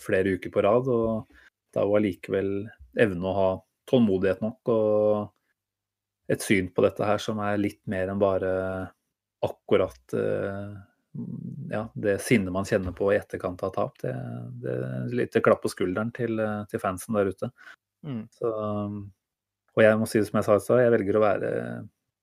[0.00, 0.88] flere uker på rad.
[0.88, 1.40] Og
[1.76, 2.52] da å allikevel
[2.98, 3.50] evne å ha
[3.88, 8.52] tålmodighet nok og et syn på dette her som er litt mer enn bare
[9.44, 10.72] akkurat eh,
[11.72, 14.00] ja, det sinnet man kjenner på i etterkant av tap.
[14.02, 14.12] Det,
[14.62, 17.50] det er litt klapp på skulderen til, til fansen der ute.
[18.06, 18.24] Mm.
[18.30, 18.50] Så,
[19.74, 21.50] og jeg må si det som jeg sa i stad, jeg velger å være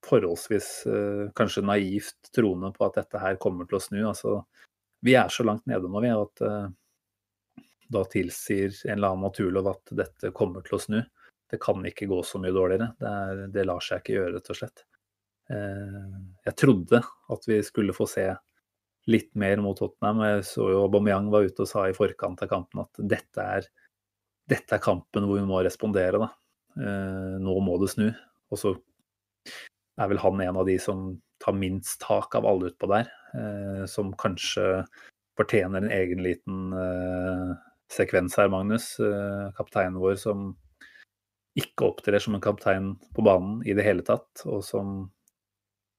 [0.05, 3.99] forholdsvis uh, kanskje naivt troende på at dette her kommer til å snu.
[4.05, 4.39] Altså,
[5.05, 6.67] vi er så langt nede nå vi, at uh,
[7.91, 10.99] da tilsier en eller annen naturlov at dette kommer til å snu.
[11.51, 12.91] Det kan ikke gå så mye dårligere.
[12.99, 14.85] Det, er, det lar seg ikke gjøre, rett og slett.
[15.51, 17.01] Uh, jeg trodde
[17.35, 18.29] at vi skulle få se
[19.11, 20.23] litt mer mot Tottenham.
[20.25, 23.67] Jeg så jo Aubameyang var ute og sa i forkant av kampen at dette er,
[24.49, 26.21] dette er kampen hvor vi må respondere.
[26.21, 26.31] Da.
[26.75, 28.09] Uh, nå må det snu.
[28.53, 28.75] Og så
[30.01, 33.09] er vel han en av de som tar minst tak av alle utpå der.
[33.35, 34.85] Eh, som kanskje
[35.35, 37.55] fortjener en egen liten eh,
[37.91, 38.93] sekvens her, Magnus.
[38.99, 40.53] Eh, kapteinen vår som
[41.55, 44.97] ikke opptrer som en kaptein på banen i det hele tatt, og som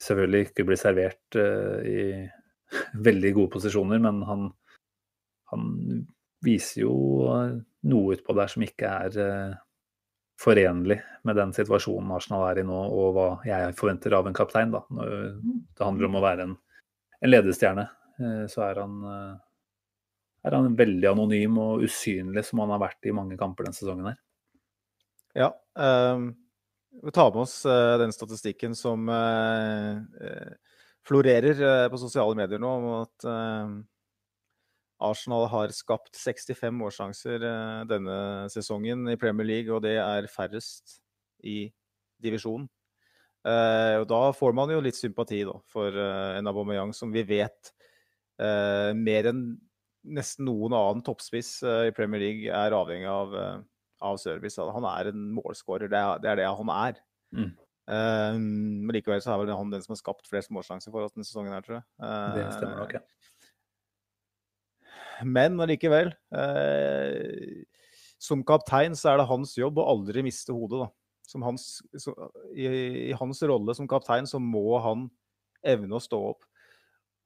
[0.05, 1.38] selvfølgelig ikke blir servert
[1.88, 2.26] i
[3.09, 4.51] veldig gode posisjoner, men han,
[5.49, 5.70] han
[6.45, 6.95] viser jo
[7.87, 9.57] noe utpå der som ikke er
[10.41, 14.72] forenlig med den situasjonen Arsenal er i nå, og hva jeg forventer av en kaptein.
[14.74, 14.82] Da.
[14.93, 16.55] Når det handler om å være en,
[17.22, 17.87] en ledestjerne,
[18.20, 19.34] eh, så er han, eh,
[20.47, 24.11] er han veldig anonym og usynlig, som han har vært i mange kamper denne sesongen
[24.12, 24.20] her.
[25.37, 25.51] Ja.
[25.76, 26.30] Um,
[27.05, 27.59] vi tar med oss
[28.01, 29.03] den statistikken som
[31.05, 33.26] florerer på sosiale medier nå, om at
[35.05, 38.16] Arsenal har skapt 65 målsjanser eh, denne
[38.53, 40.99] sesongen i Premier League, og det er færrest
[41.44, 41.66] i
[42.22, 42.68] divisjonen.
[43.47, 47.26] Eh, og da får man jo litt sympati da, for eh, en Aubameyang som vi
[47.26, 47.72] vet
[48.36, 49.38] mer enn
[50.05, 53.30] nesten noen annen toppspiss i Premier League er avhengig av,
[54.05, 54.61] av service.
[54.61, 57.01] Han er en målskårer, det, det, er det han er.
[57.32, 57.49] Mm.
[57.88, 61.24] men likevel så er vel han den som har skapt flest målsjanser for oss denne
[61.24, 61.86] sesongen her, tror jeg.
[62.36, 63.32] det stemmer nok, ja.
[65.25, 66.12] Men allikevel.
[66.35, 67.64] Eh,
[68.19, 70.87] som kaptein så er det hans jobb å aldri miste hodet.
[70.87, 71.43] da.
[71.43, 72.12] Hans, så,
[72.55, 72.67] i,
[73.11, 75.09] i, hans rolle som kaptein så må han
[75.67, 76.45] evne å stå opp.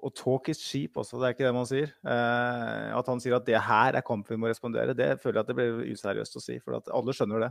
[0.01, 1.91] Og talk is cheap også, det er ikke det man sier.
[2.09, 5.45] Eh, at han sier at det her er kampen vi må respondere, det føler jeg
[5.45, 6.57] at det blir useriøst å si.
[6.64, 7.51] For at alle skjønner det.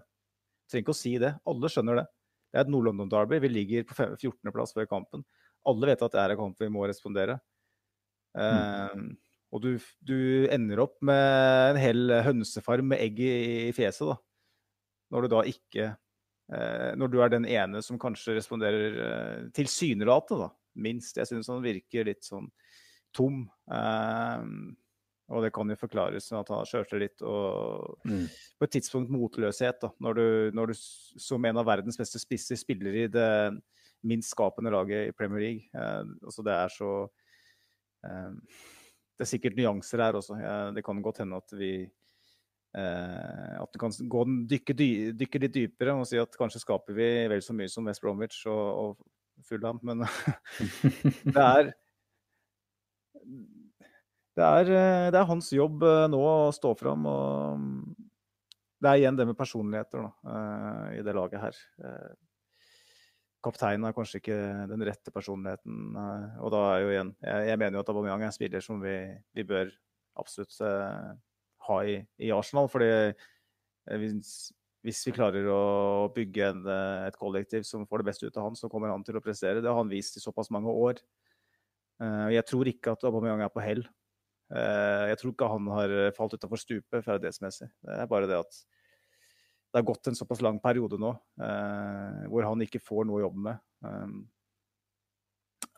[0.69, 1.35] Trenger ikke å si det.
[1.49, 2.07] Alle skjønner det.
[2.49, 3.39] Det er et Nord-London-derby.
[3.45, 5.23] Vi ligger på 14.-plass før kampen.
[5.69, 7.37] Alle vet at det er en kamp vi må respondere.
[8.37, 9.09] Mm.
[9.49, 9.69] Og du,
[10.05, 10.19] du,
[10.53, 13.33] ender opp med en hel hønsefarm med egg i,
[13.69, 14.19] i fjeset, da.
[15.09, 15.85] Når du da ikke
[16.53, 20.53] eh, Når du er den ene som kanskje responderer eh, tilsynelatende, da.
[20.79, 21.17] Minst.
[21.17, 22.45] Jeg syns han virker litt sånn
[23.15, 23.41] tom.
[23.73, 24.45] Eh,
[25.29, 28.23] og det kan jo forklares med at han har sjøltillit og mm.
[28.57, 29.77] på et tidspunkt motløshet.
[29.81, 30.25] da, når du,
[30.57, 30.79] når du,
[31.21, 33.29] som en av verdens beste spisser spiller i det
[34.09, 35.69] minst skapende laget i Premier League.
[35.73, 36.91] Eh, altså det er så
[38.05, 38.31] eh,
[39.19, 40.37] det er sikkert nyanser her også.
[40.75, 41.73] Det kan godt hende at vi
[42.69, 46.93] Uh, at du kan gå, dykke, dy, dykke, litt dypere og si at kanskje skaper
[46.93, 50.03] vi vel så mye som West Bromwich og, og Fulham, men
[51.33, 51.71] det er
[54.37, 54.69] det er,
[55.11, 57.03] det er, hans jobb eh, nå å stå fram.
[57.09, 57.65] og
[58.79, 61.57] Det er igjen det med personligheter da, uh, i det laget her.
[61.83, 62.13] Uh,
[63.45, 64.37] kapteinen er kanskje ikke
[64.69, 65.97] den rette personligheten.
[66.03, 68.63] Eh, og da er jo igjen Jeg, jeg mener jo at Aubameyang er en spiller
[68.63, 68.95] som vi,
[69.35, 69.71] vi bør
[70.19, 71.11] absolutt eh,
[71.69, 72.69] ha i, i, Arsenal.
[72.71, 74.49] fordi uh, hvis,
[74.85, 76.65] hvis, vi klarer å bygge en,
[77.07, 79.63] et kollektiv som får det beste ut av han, så kommer han til å prestere.
[79.63, 80.99] Det har han vist i såpass mange år.
[82.03, 83.85] Eh, jeg tror ikke at Aubameyang er på hell.
[84.49, 87.67] jeg tror ikke han har falt utafor stupet ferdighetsmessig.
[87.85, 88.63] Det er bare det at
[89.69, 91.13] det har gått en såpass lang periode nå
[91.45, 93.59] eh, hvor han ikke får noe å jobbe med.
[93.85, 94.19] Um,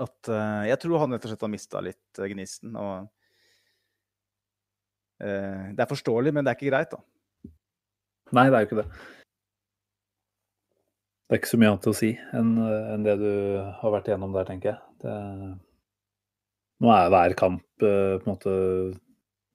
[0.02, 2.76] at eh, jeg tror han rett og slett har mista litt eh, gnisten.
[2.80, 3.08] Og,
[5.22, 7.02] eh, det er forståelig, men det er ikke greit, da.
[8.38, 8.88] Nei, det er jo ikke det.
[11.28, 12.56] Det er ikke så mye annet å si enn,
[12.92, 13.32] enn det du
[13.80, 14.82] har vært igjennom der, tenker jeg.
[15.04, 15.14] Det,
[16.82, 18.52] nå er hver kamp på en måte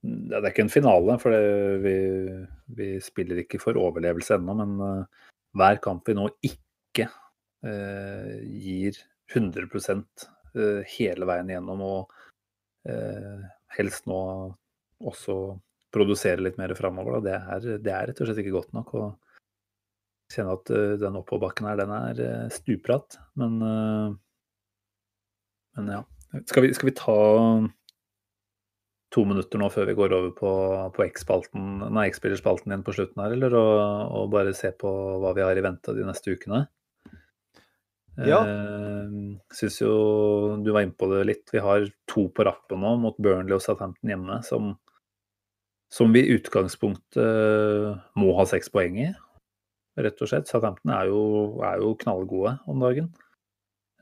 [0.00, 1.42] Det er ikke en finale, for det,
[1.84, 1.94] vi,
[2.74, 4.56] vi, spiller ikke for overlevelse ennå.
[4.58, 5.06] Men
[5.56, 7.06] hver kamp vi nå ikke
[7.66, 8.98] eh, gir
[9.32, 9.66] 100
[10.56, 13.46] eh, hele veien gjennom, og eh,
[13.78, 14.18] helst nå
[15.06, 15.36] også
[15.94, 17.38] produsere litt mer framover, det
[17.84, 18.94] det er rett og slett ikke godt nok.
[18.94, 19.08] og
[20.34, 23.14] kjenner at den oppoverbakken her, den er stupbratt.
[23.38, 23.60] Men,
[25.78, 26.00] men ja.
[26.50, 27.14] Skal vi, skal vi, ta
[29.16, 30.52] to minutter nå før vi går over på,
[30.92, 33.76] på X-spillerspalten igjen på slutten her, eller og,
[34.20, 34.90] og, bare se på
[35.22, 36.66] hva vi har i vente de neste ukene?
[38.16, 38.40] Ja.
[38.44, 39.14] Eh,
[39.52, 39.92] Syns jo
[40.64, 41.44] du var inne på det litt.
[41.52, 44.74] Vi har to på rappen nå mot Burnley og Southampton hjemme, som
[45.92, 49.10] som vi i utgangspunktet må ha seks poeng i.
[49.96, 50.48] Rett og slett.
[50.50, 51.20] Southampton er jo,
[51.64, 53.12] er jo knallgode om dagen.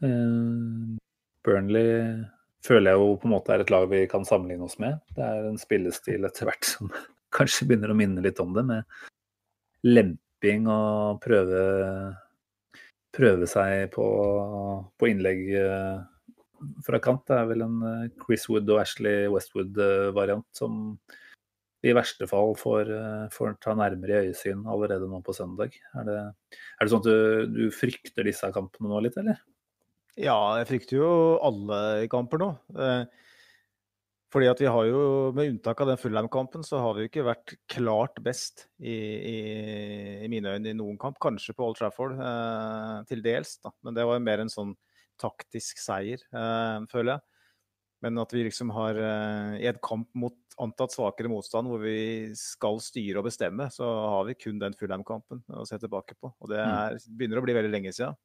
[0.02, 0.96] Eh,
[1.44, 2.24] Burnley
[2.64, 5.00] føler jeg jo på en måte er et lag vi kan sammenligne oss med.
[5.16, 6.92] Det er en spillestil etter hvert som
[7.36, 11.60] kanskje begynner å minne litt om det, med lemping og prøve,
[13.14, 14.06] prøve seg på,
[14.96, 15.98] på innlegg eh,
[16.86, 17.26] fra kant.
[17.28, 20.96] Det er vel en eh, Chris Wood og Ashley Westwood-variant som
[21.84, 25.76] i verste fall får, eh, får ta nærmere i øyesyn allerede nå på søndag.
[25.98, 26.20] Er det,
[26.56, 29.42] er det sånn at du, du, frykter disse kampene nå litt, eller?
[30.14, 31.12] Ja, jeg frykter jo
[31.42, 32.50] alle kamper nå.
[32.78, 33.04] Eh,
[34.34, 35.02] fordi at vi har jo,
[35.34, 39.36] med unntak av den Fulham-kampen, så har vi jo ikke vært klart best i, i,
[40.24, 41.20] i, mine øyne i noen kamp.
[41.22, 43.70] Kanskje på Old Trafford, eh, til dels, da.
[43.86, 44.74] Men det var jo mer en sånn
[45.22, 47.26] taktisk seier, eh, føler jeg.
[48.04, 52.34] Men at vi liksom har eh, i en kamp mot antatt svakere motstand, hvor vi
[52.38, 56.34] skal styre og bestemme, så har vi kun den Fulham-kampen å se tilbake på.
[56.42, 56.74] Og det mm.
[56.74, 58.18] er, begynner å bli veldig lenge siden.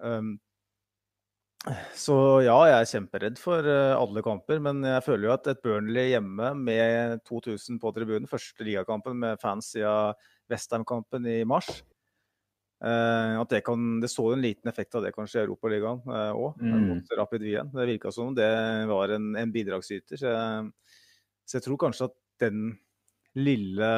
[0.00, 0.36] Um,
[1.98, 5.62] så ja, jeg er kjemperedd for uh, alle kamper, men jeg føler jo at et
[5.64, 10.14] Burnley hjemme med 2000 på tribunen, første ligakampen med fans siden
[10.50, 11.80] Westham-kampen i mars,
[12.78, 16.60] Uh, at det, kan, det så en liten effekt av det kanskje i Europaligaen òg,
[16.60, 16.84] uh, mm.
[16.86, 17.72] mot Rapid Wien.
[17.72, 18.46] Det virka som det
[18.86, 20.20] var en, en bidragsyter.
[20.20, 20.68] Så jeg,
[21.42, 22.68] så jeg, tror kanskje at den
[23.34, 23.90] lille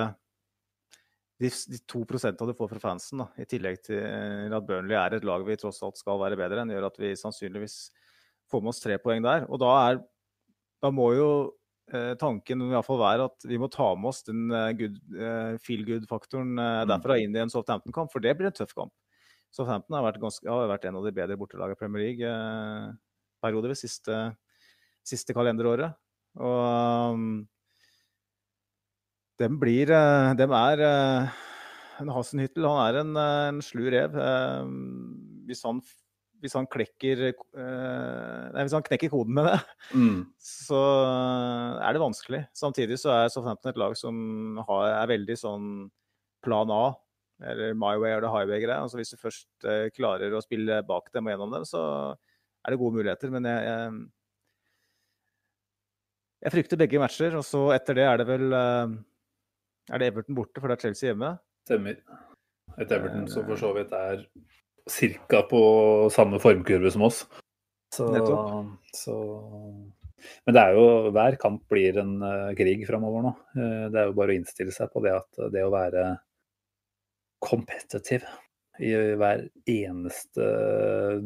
[1.40, 5.16] De, de to prosentene du får fra fansen, da, i tillegg til at Burnley er
[5.16, 7.78] et lag vi tross alt skal være bedre enn, gjør at vi sannsynligvis
[8.52, 9.46] får med oss tre poeng der.
[9.48, 10.02] Og da, er,
[10.84, 11.30] da må jo
[11.90, 14.44] Eh, tanken i hvert fall være at vi må ta med oss den
[14.78, 18.76] good, eh, feel good-faktoren eh, derfra inn i en Southampton-kamp, for det blir en tøff
[18.76, 18.92] kamp.
[19.50, 23.80] Southampton har vært, ganske, har vært en av de bedre bortelagene i Premier League-periode ved
[23.80, 24.20] siste,
[25.02, 25.98] siste, kalenderåret.
[26.38, 27.24] Og um,
[29.40, 29.90] dem blir
[30.38, 30.84] Dem er
[32.00, 34.14] en Hasenhyttel, han er en, en slu rev.
[35.48, 35.82] hvis han
[36.40, 39.58] hvis han klekker eh, Nei, hvis han knekker koden med det,
[39.92, 40.20] mm.
[40.40, 40.80] så
[41.84, 42.42] er det vanskelig.
[42.56, 45.66] Samtidig så er Southampton et lag som har, er veldig sånn
[46.44, 46.84] plan A,
[47.52, 48.78] eller my way or the highway-greie.
[48.78, 51.82] Altså hvis du først eh, klarer å spille bak dem og gjennom dem, så
[52.64, 53.32] er det gode muligheter.
[53.32, 54.00] Men jeg, jeg,
[56.46, 58.98] jeg frykter begge matcher, og så etter det er det vel eh,
[59.90, 61.34] Er det Everton borte, for det er Chelsea hjemme?
[61.66, 62.00] Stemmer.
[62.78, 64.26] Et Everton som for så vidt er
[64.90, 65.42] ca.
[65.50, 65.62] på
[66.12, 67.24] samme formkurve som oss.
[67.94, 68.06] Så,
[68.94, 69.14] så,
[70.46, 73.32] Men det er jo Hver kamp blir en uh, krig framover nå.
[73.56, 76.04] Uh, det er jo bare å innstille seg på det at det å være
[77.42, 78.28] competitive
[78.80, 80.44] i hver eneste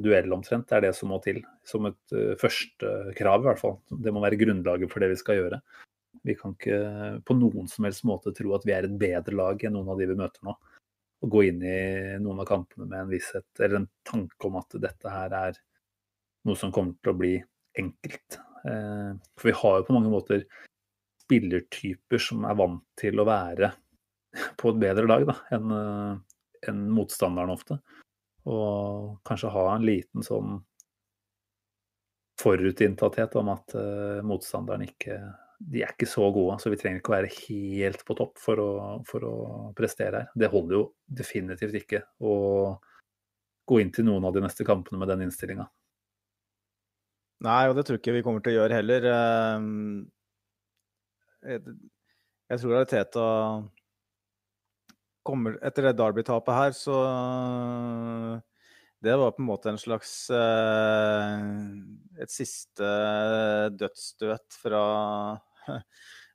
[0.02, 1.42] duell omtrent, det er det som må til.
[1.68, 3.76] Som et uh, første krav, i hvert fall.
[3.92, 5.60] Det må være grunnlaget for det vi skal gjøre.
[6.24, 6.78] Vi kan ikke
[7.26, 10.00] på noen som helst måte tro at vi er et bedre lag enn noen av
[10.00, 10.54] de vi møter nå
[11.24, 11.78] å gå inn i
[12.20, 15.60] noen av kampene med en visshet eller en tanke om at dette her er
[16.44, 17.34] noe som kommer til å bli
[17.80, 18.38] enkelt.
[18.68, 20.44] Eh, for vi har jo på mange måter
[21.24, 23.72] spillertyper som er vant til å være
[24.60, 26.12] på et bedre lag da, enn eh,
[26.68, 27.78] en motstanderen ofte.
[28.48, 30.58] Og kanskje ha en liten sånn
[32.40, 35.16] forutinntatthet om at uh, motstanderen ikke
[35.58, 38.60] de er ikke så gode, så vi trenger ikke å være helt på topp for
[38.60, 38.70] å,
[39.08, 39.36] for å
[39.76, 40.32] prestere her.
[40.34, 40.82] Det holder jo
[41.20, 42.34] definitivt ikke å
[43.64, 45.66] gå inn til noen av de neste kampene med den innstillinga.
[47.44, 49.06] Nei, og det tror jeg ikke vi kommer til å gjøre heller.
[49.10, 50.04] Ehm,
[51.44, 53.26] jeg tror Teta
[55.24, 56.96] kommer Etter det Derby-tapet her, så
[59.04, 61.42] Det var på en måte en slags eh,
[62.24, 62.88] Et siste
[63.76, 64.80] dødsstøt fra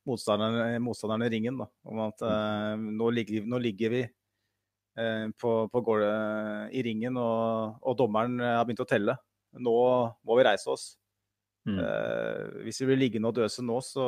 [0.10, 1.58] motstanderne, motstanderne i ringen.
[1.64, 2.24] Da, om at
[2.78, 6.14] nå, ligger, nå, ligger, vi uh, på, på gårde
[6.74, 9.18] i ringen, og, og, dommeren har begynt å telle.
[9.58, 9.76] Nå
[10.26, 10.90] må vi reise oss.
[11.68, 11.80] Mm.
[11.80, 14.06] Eh, hvis vi blir liggende og døse nå, så,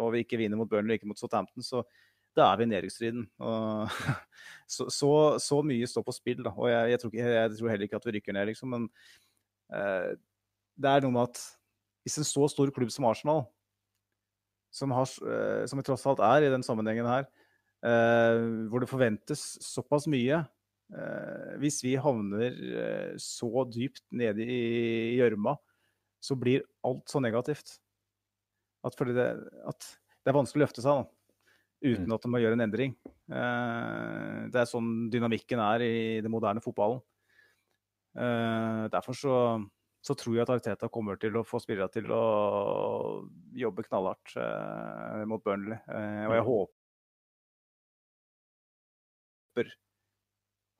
[0.00, 1.84] og vi ikke vinner mot Burnley og ikke mot Southampton, så
[2.34, 3.26] da er vi i nedrykksstriden.
[4.64, 5.08] Så, så,
[5.44, 6.50] så mye står på spill, da.
[6.56, 8.70] Og jeg, jeg, tror, jeg, jeg tror heller ikke at vi rykker ned, liksom.
[8.72, 8.86] Men
[9.76, 10.14] eh,
[10.80, 11.42] det er noe med at
[12.04, 13.44] hvis en så stor klubb som Arsenal,
[14.74, 17.28] som, har, eh, som vi tross alt er i den sammenhengen her,
[17.84, 18.40] eh,
[18.72, 25.58] hvor det forventes såpass mye eh, Hvis vi havner eh, så dypt nede i gjørma,
[26.24, 27.76] så blir alt så negativt.
[28.84, 29.28] At, det,
[29.68, 29.92] at
[30.24, 31.04] det er vanskelig å løfte seg.
[31.04, 31.13] da
[31.84, 32.94] uten at de må gjøre en endring.
[33.28, 37.02] Eh, det er sånn dynamikken er i den moderne fotballen.
[38.14, 39.36] Eh, derfor så,
[40.04, 42.24] så tror jeg at Arteta kommer til å få spillere til å
[43.58, 45.78] jobbe knallhardt eh, mot Burnley.
[45.88, 46.72] og jeg håper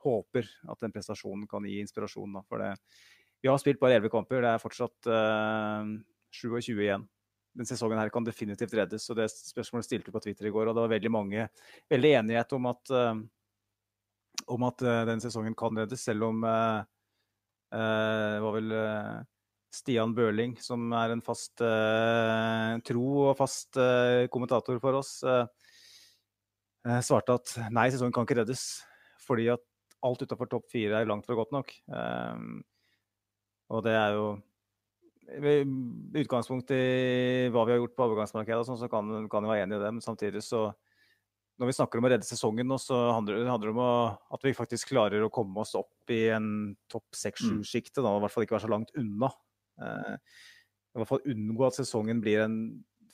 [0.05, 2.35] håper at den prestasjonen kan gi inspirasjon.
[2.37, 2.75] Da, for det,
[3.41, 5.87] vi har spilt bare 11 kamper, det er fortsatt uh,
[6.35, 7.07] 27 igjen
[7.55, 9.07] den sesongen her kan definitivt reddes.
[9.11, 11.47] og Det spørsmålet stilte vi på Twitter i går, og det var veldig mange
[11.93, 13.21] veldig enighet om at, uh,
[14.55, 16.83] om at uh, den sesongen kan reddes, selv om uh,
[17.75, 18.75] det var vel
[19.75, 21.59] Stian Børling, som er en fast
[22.87, 23.75] tro og fast
[24.31, 25.17] kommentator for oss,
[27.03, 28.63] svarte at nei, sesongen kan ikke reddes.
[29.27, 29.65] Fordi at
[30.07, 31.75] alt utafor topp fire er langt fra godt nok.
[33.75, 34.29] og det er jo
[35.41, 39.67] med utgangspunkt i hva vi har gjort på overgangsmarkedet, sånn, så kan, kan jeg være
[39.67, 39.93] enig i det.
[39.97, 40.69] Men samtidig så
[41.55, 43.91] Når vi snakker om å redde sesongen nå, så handler, det om å,
[44.35, 47.07] at vi faktisk klarer å komme oss opp i en topp.
[47.15, 47.61] Mm.
[47.63, 49.31] I hvert fall ikke være så langt unna.
[49.79, 52.57] Eh, I hvert fall unngå at sesongen blir en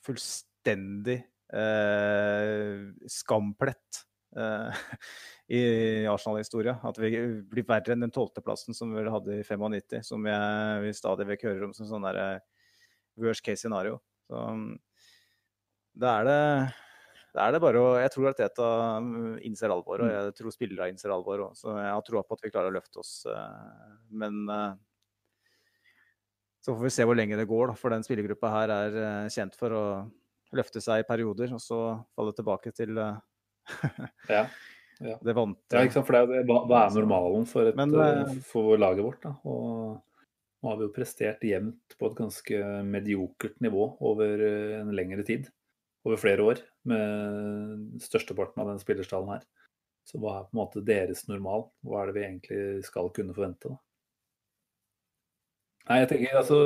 [0.07, 1.19] fullstendig
[1.53, 4.07] eh, skamplett.
[4.37, 4.74] Eh,
[5.59, 6.76] i Arsenal-historia.
[6.87, 7.11] At vi
[7.51, 11.49] blir verre enn den tolvteplassen som vi hadde i 95, som jeg, vi stadig vekk
[11.49, 12.45] hører om som sånn der eh,
[13.20, 13.99] worst case scenario.
[14.31, 14.45] Så
[16.01, 16.45] da er det
[17.31, 18.68] det er det bare å Jeg tror at Teta
[19.47, 20.14] innser alvoret, og mm.
[20.16, 21.59] jeg tror spillere innser alvoret òg.
[21.59, 23.12] Så jeg har troa på at vi klarer å løfte oss.
[23.31, 24.41] Eh, men
[26.61, 27.74] så får vi se hvor lenge det går.
[27.78, 28.99] For den spillergruppa her er
[29.31, 29.85] kjent for å
[30.59, 31.81] løfte seg i perioder, og så
[32.18, 32.99] falle tilbake til
[34.29, 34.45] ja.
[35.01, 35.17] Ja.
[35.25, 36.09] Det vant, ja, ikke sant?
[36.11, 39.23] For det, hva, hva er normalen for, et, Men, uh, for laget vårt?
[39.25, 39.33] da?
[39.49, 39.97] Og
[40.61, 45.25] nå har vi jo prestert jevnt på et ganske mediokert nivå over eh, en lengre
[45.25, 45.49] tid.
[46.05, 49.47] Over flere år, med størsteparten av den spillerstallen her.
[50.05, 51.67] Så hva er på en måte deres normal?
[51.85, 53.73] Hva er det vi egentlig skal kunne forvente?
[53.73, 53.81] da?
[55.91, 56.59] Nei, jeg tenker altså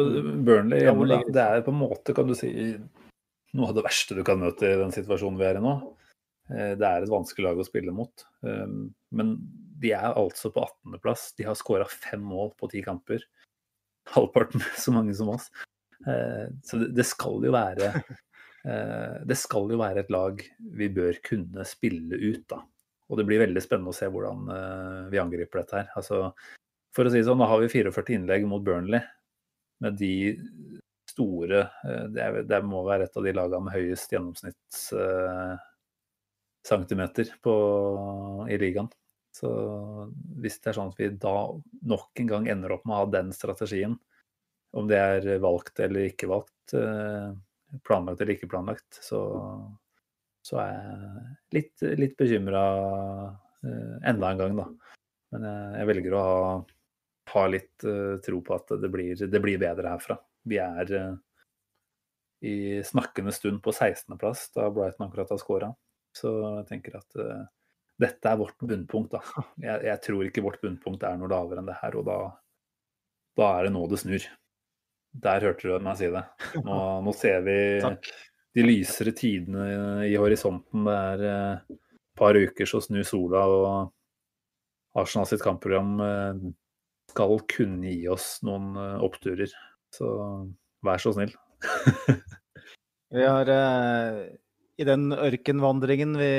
[0.45, 0.95] Burnley ja,
[1.33, 2.51] det er på en måte, kan du si,
[3.55, 5.79] noe av det verste du kan møte i den situasjonen vi er i nå.
[6.53, 8.27] Eh, det er et vanskelig lag å spille mot.
[8.45, 9.37] Um, men
[9.81, 11.31] de er altså på 18.-plass.
[11.39, 13.25] De har skåra fem mål på ti kamper.
[14.13, 15.49] Halvparten så mange som oss.
[16.07, 17.87] Eh, så det skal jo være
[18.69, 20.43] eh, Det skal jo være et lag
[20.77, 22.61] vi bør kunne spille ut, da.
[23.09, 24.47] Og det blir veldig spennende å se hvordan
[25.13, 25.91] vi angriper dette her.
[26.01, 26.31] Altså,
[26.97, 29.05] for å si det sånn, nå har vi 44 innlegg mot Burnley.
[29.85, 30.33] Med de
[31.13, 34.87] store Det, er, det må være et av de lagene med høyest gjennomsnitts
[36.65, 37.55] centimeter på,
[38.51, 38.89] i ligaen.
[39.35, 39.51] Så
[40.43, 41.37] hvis det er sånn at vi da
[41.91, 43.97] nok en gang ender opp med å ha den strategien,
[44.75, 47.33] om det er valgt eller ikke valgt, eh,
[47.87, 49.21] planlagt eller ikke planlagt, så,
[50.43, 52.65] så er jeg litt, litt bekymra
[53.67, 54.69] eh, enda en gang, da.
[55.35, 56.41] Men jeg, jeg velger å ha,
[57.35, 60.15] ha litt uh, tro på at det blir, det blir, bedre herfra.
[60.47, 60.93] Vi er
[62.45, 62.57] i
[62.87, 65.71] snakkende stund på 16.-plass, da Brighton akkurat har skåra.
[66.15, 67.45] Så jeg tenker at uh,
[68.01, 69.15] dette er vårt bunnpunkt.
[69.15, 69.45] da.
[69.67, 72.19] Jeg, jeg, tror ikke vårt bunnpunkt er noe lavere enn det her, og da,
[73.39, 74.27] da er det nå det snur.
[75.25, 76.25] Der hørte du meg si det.
[76.67, 77.59] Nå, nå ser vi
[78.55, 80.87] de lysere tidene i horisonten.
[80.89, 81.79] Det er et uh,
[82.19, 86.45] par uker så snur sola, og Arsenal sitt kampprogram uh,
[87.11, 89.55] skal kunne gi oss noen uh, oppturer.
[89.95, 90.09] Så
[90.83, 91.35] vær så snill.
[93.15, 93.51] vi har
[94.81, 96.33] i den ørkenvandringen vi,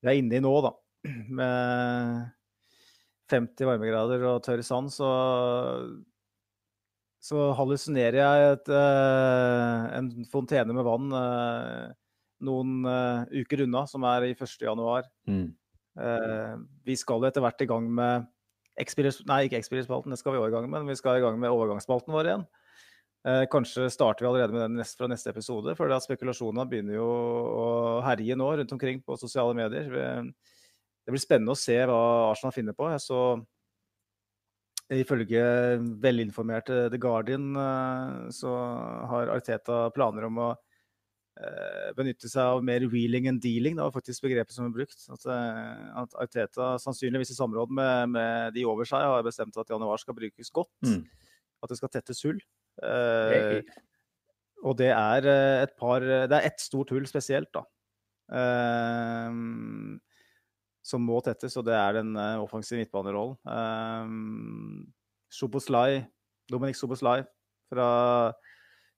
[0.00, 0.72] vi er inne i nå, da,
[1.40, 2.28] med
[3.30, 5.10] 50 varmegrader og tørr sand, så,
[7.22, 11.94] så hallusinerer jeg et, uh, en fontene med vann uh,
[12.44, 14.58] noen uh, uker unna, som er i 1.
[14.66, 15.08] januar.
[15.28, 15.50] Mm.
[16.86, 18.28] vi skal etter hvert i gang med
[18.80, 21.52] Nei, ikke X-spillerspalten, det skal vi i gang med, men vi skal i gang med
[21.52, 22.44] overgangsspalten vår igjen.
[23.28, 27.06] Eh, kanskje starter vi allerede med den neste, fra neste episode, for spekulasjonene begynner jo
[27.06, 27.66] å
[28.06, 29.90] herje nå rundt omkring på sosiale medier.
[31.04, 32.00] Det blir spennende å se hva
[32.30, 32.90] Arsenal finner på.
[32.94, 33.22] Jeg så
[34.90, 35.40] Ifølge
[36.02, 37.52] velinformerte The Guardian
[38.34, 38.54] så
[39.06, 40.48] har Arteta planer om å
[41.94, 43.76] benytte seg av mer wheeling and dealing.
[43.78, 45.04] Det var faktisk begrepet som er brukt.
[45.14, 45.28] At,
[46.02, 50.18] at Arteta sannsynligvis i samråd med, med, de over seg har bestemt at januar skal
[50.18, 50.74] brukes godt.
[50.82, 51.04] Mm.
[51.62, 52.42] At det skal tettes hull.
[52.80, 53.60] Eh,
[54.64, 55.26] og det er
[55.64, 57.64] et par Det er ett stort hull spesielt, da.
[58.30, 59.40] Eh,
[60.90, 63.36] som må tettes, og det er den uh, offensive midtbanerollen.
[65.30, 66.00] Soboslai,
[66.50, 67.20] Dominik Soboslai
[67.70, 67.88] fra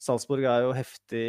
[0.03, 1.27] Salzburg er jo heftig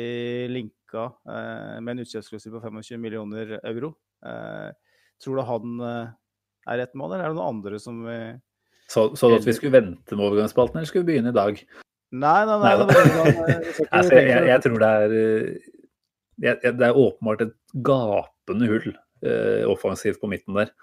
[0.53, 3.93] linka uh, med en utkjøpsklusiv på 25 millioner euro.
[4.23, 4.71] Uh,
[5.21, 8.03] tror du han er rett mann, eller er det noen andre som
[8.87, 11.59] Så, så du at vi skulle vente med overgangsspalten, eller skulle vi begynne i dag?
[12.13, 12.73] Nei, nei, nei.
[12.81, 13.55] nei nei,
[13.89, 15.15] altså, jeg, jeg, jeg, tror det er
[16.43, 17.55] jeg, Det er åpenbart et
[17.85, 18.93] gapende hull
[19.23, 20.73] Eh, offensivt på midten der.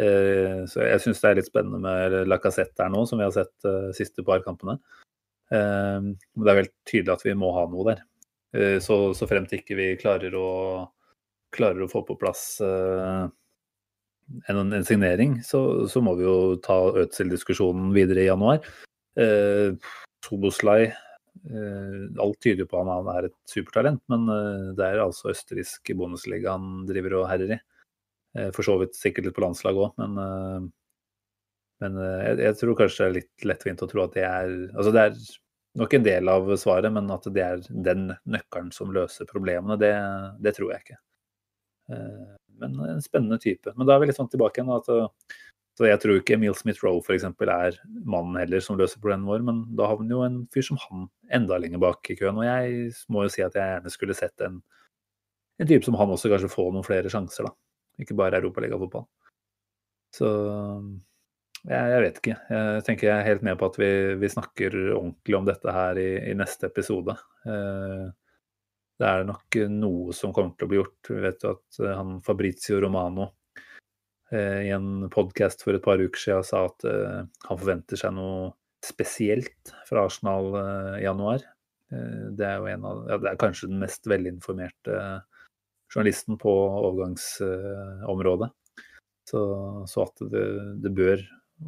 [0.00, 3.34] Eh, så jeg syns det er litt spennende med Lacassette der nå, som vi har
[3.34, 4.78] sett de eh, siste par kampene.
[5.46, 8.00] Men det er vel tydelig at vi må ha noe der.
[8.82, 10.48] Så, så fremt ikke vi klarer å,
[11.54, 13.30] klarer å få på plass en,
[14.50, 18.58] en signering, så, så, må vi jo ta Ødsel-diskusjonen videre i januar.
[19.16, 19.74] Eh,
[20.26, 20.92] Soboslai
[21.46, 24.24] Alt tyder på at han er et supertalent, men
[24.74, 27.58] det er altså østerriksk Bundesliga han driver og herrer i.
[28.36, 30.66] Eh, for så vidt sikkert litt på landslaget òg, men, eh,
[31.84, 34.52] men eh, jeg, jeg, tror kanskje det er litt lettvint å tro at det er
[34.74, 35.18] Altså det er
[35.80, 39.92] nok en del av svaret, men at det er den nøkkelen som løser problemene, det,
[40.40, 41.00] det tror jeg ikke.
[42.56, 43.74] Men en spennende type.
[43.76, 44.72] Men da er vi litt sånn tilbake igjen.
[44.72, 45.36] at
[45.76, 47.26] så Jeg tror ikke Emil Smith-Roe f.eks.
[47.28, 47.76] er
[48.08, 51.58] mannen heller som løser problemene våre, men da havner jo en fyr som han enda
[51.60, 52.38] lenger bak i køen.
[52.40, 54.62] Og jeg må jo si at jeg gjerne skulle sett en,
[55.60, 57.52] en type som han også kanskje får noen flere sjanser, da
[58.02, 59.06] ikke bare europaligafotball.
[60.14, 60.28] Så
[61.66, 62.36] jeg, jeg, vet ikke.
[62.52, 66.00] Jeg tenker jeg er helt med på at vi, vi snakker ordentlig om dette her
[66.00, 67.16] i, i neste episode.
[67.48, 68.04] Eh,
[68.96, 71.10] det er nok noe som kommer til å bli gjort.
[71.10, 73.32] Vi vet jo at eh, han Fabrizio Romano
[74.34, 78.48] i en podkast for et par uker siden sa at eh, han forventer seg noe
[78.84, 81.44] spesielt fra Arsenal eh, i januar.
[81.92, 84.98] Eh, det er jo en av, ja, det er kanskje den mest velinformerte
[85.92, 86.52] journalisten på
[86.88, 88.50] overgangsområdet.
[89.30, 89.40] Så,
[89.90, 90.44] så at det,
[90.82, 91.22] det, bør,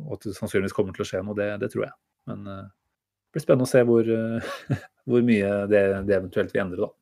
[0.04, 1.94] og at det sannsynligvis kommer til å skje noe, det, det tror jeg.
[2.30, 4.10] Men det blir spennende å se hvor,
[5.10, 6.94] hvor mye det, det, eventuelt vil endre, da.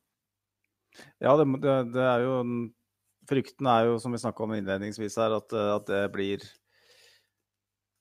[1.21, 2.37] Ja, det, er jo
[3.27, 6.43] Frykten er jo, som vi snakka om innledningsvis her, at, at det blir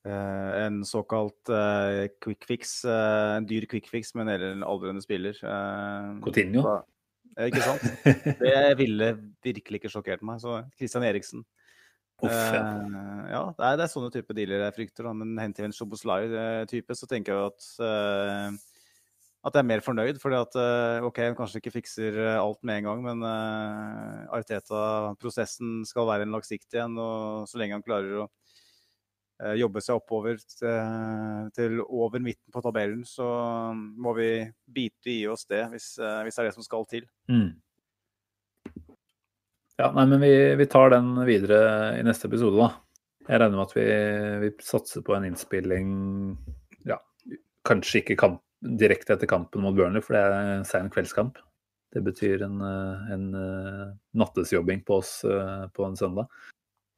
[0.07, 1.51] uh, en såkalt
[2.23, 5.39] quick fix, en dyr quick fix med en aldrende spiller.
[6.23, 6.79] Coutinho?
[7.37, 7.85] Ikke sant?
[8.41, 9.11] Det ville
[9.45, 10.41] virkelig ikke sjokkert meg.
[10.41, 11.45] Så Christian Eriksen.
[12.25, 12.63] Uff, ja.
[12.65, 15.09] Uh, ja, det er, det er, sånne type dealer jeg frykter.
[15.09, 15.13] Da.
[15.19, 17.67] Men hent vi en Shoboslai-type, så tenker jeg at,
[19.47, 20.19] at jeg er mer fornøyd.
[20.19, 23.27] fordi at uh, OK, kanskje ikke fikser alt med en gang, men
[24.35, 26.99] Arteta-prosessen skal være en langsiktig en.
[26.99, 32.63] Og så lenge han klarer å uh, jobbe seg oppover til, til, over midten på
[32.65, 33.29] tabellen, så
[33.75, 34.31] må vi
[34.67, 37.07] bite i oss det, hvis, uh, hvis det er det som skal til.
[37.31, 37.55] Mm.
[39.77, 41.61] Ja, nei, men vi, vi, tar den videre
[41.99, 42.71] i neste episode, da.
[43.27, 43.87] Jeg regner med at vi,
[44.47, 45.91] vi satser på en innspilling
[46.89, 46.97] ja,
[47.67, 51.39] kanskje ikke kamp, direkte etter kampen mot Burnley, for det er en sein kveldskamp.
[51.95, 53.31] Det betyr en, eh, en
[54.17, 56.29] nattesjobbing på oss på en søndag.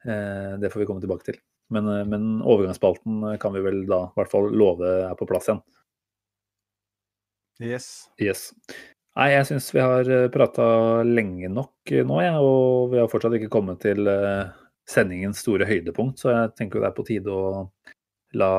[0.05, 1.41] Det får vi komme tilbake til.
[1.69, 5.51] Men, eh, men overgangsspalten kan vi vel da i hvert fall love er på plass
[5.51, 5.65] igjen.
[7.59, 7.89] Yes.
[8.23, 8.53] yes.
[9.19, 10.69] Nei, jeg syns vi har eh, prata
[11.03, 12.41] lenge nok nå, jeg.
[12.41, 14.49] Og vi har fortsatt ikke kommet til eh,
[14.89, 17.67] sendingens store høydepunkt, så jeg tenker det er på tide å
[18.37, 18.53] la,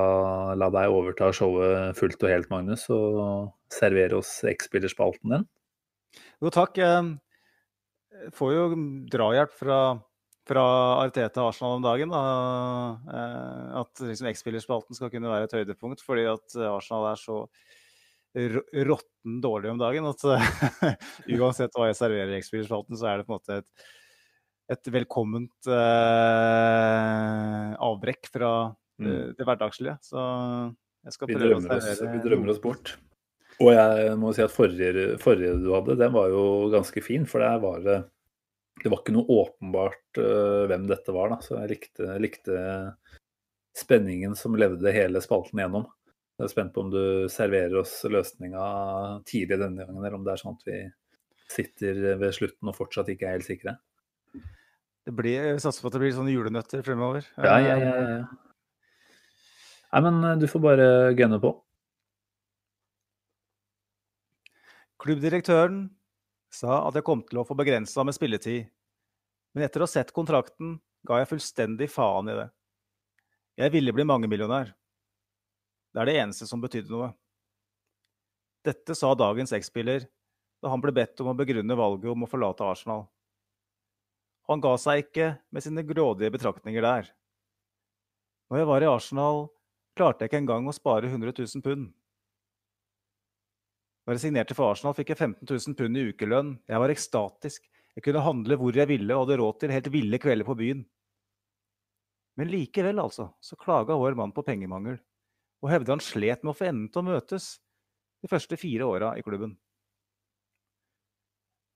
[0.57, 5.47] la deg overta showet fullt og helt, Magnus, og servere oss X-spillerspalten din.
[6.41, 6.79] Jo, takk.
[6.79, 8.69] Jeg får jo
[9.11, 9.81] drahjelp fra
[10.49, 10.63] fra
[11.03, 12.09] Arteta Arsenal om dagen.
[12.09, 12.21] Da,
[13.13, 17.43] eh, at liksom X-spillerspalten skal kunne være et høydepunkt, fordi at Arsenal er så
[18.37, 20.21] råtten dårlig om dagen at
[21.39, 23.87] uansett hva jeg serverer i X-spillerspalten, så er det på en måte et,
[24.75, 28.53] et velkomment eh, avbrekk fra.
[29.05, 29.97] Det, det hverdagslige.
[30.05, 30.23] Så
[31.07, 32.95] jeg skal prøve å servere Vi drømmer oss bort.
[33.59, 37.43] Og jeg må si at forrige, forrige du hadde, den var jo ganske fin, for
[37.43, 37.99] der var det
[38.79, 41.39] det var ikke noe åpenbart uh, hvem dette var, da.
[41.43, 42.59] Så jeg likte, likte,
[43.75, 45.87] spenningen som levde hele spalten gjennom.
[46.39, 48.63] Jeg er spent på om du serverer oss løsninga
[49.27, 50.79] tidlig denne gangen, eller om det er sånn at vi
[51.51, 53.75] sitter ved slutten og fortsatt ikke er helt sikre.
[55.07, 57.27] Det blir, jeg satser på at det blir sånne julenøtter fremover.
[57.35, 57.93] Ja, ja, ja.
[57.99, 58.48] ja.
[59.89, 61.53] Nei, men eh, du får bare gunne på.
[64.99, 65.85] Klubbdirektøren
[66.53, 68.67] sa at jeg kom til å få begrensa med spilletid,
[69.55, 70.77] men etter å ha sett kontrakten
[71.07, 72.49] ga jeg fullstendig faen i det.
[73.59, 74.73] Jeg ville bli mangemillionær.
[75.89, 77.09] Det er det eneste som betydde noe.
[78.65, 80.03] Dette sa dagens X-spiller
[80.59, 83.05] da han ble bedt om å begrunne valget om å forlate Arsenal.
[84.51, 87.09] Han ga seg ikke med sine grådige betraktninger der.
[88.49, 89.41] Når jeg var i Arsenal,
[89.99, 91.89] klarte jeg ikke engang å spare 100 000 pund.
[94.07, 96.55] Når jeg signerte for Arsenal, fikk jeg 15 000 pund i ukelønn.
[96.65, 97.67] Jeg var ekstatisk.
[97.93, 100.81] Jeg kunne handle hvor jeg ville og hadde råd til helt ville kvelder på byen.
[102.39, 104.95] Men likevel, altså, så klaga vår mann på pengemangel,
[105.59, 107.49] og hevda han slet med å få endene til å møtes
[108.23, 109.57] de første fire åra i klubben.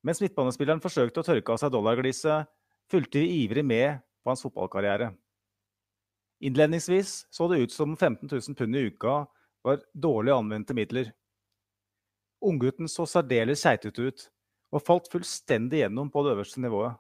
[0.08, 2.48] Mens midtbanespilleren forsøkte å tørke av seg dollargliset,
[2.92, 5.12] fulgte vi ivrig med på hans fotballkarriere.
[6.44, 9.28] Innledningsvis så det ut som 15 000 pund i uka
[9.64, 11.14] var dårlig anvendte midler.
[12.44, 14.26] Unggutten så særdeles keitete ut
[14.74, 16.98] og falt fullstendig gjennom på det øverste nivået.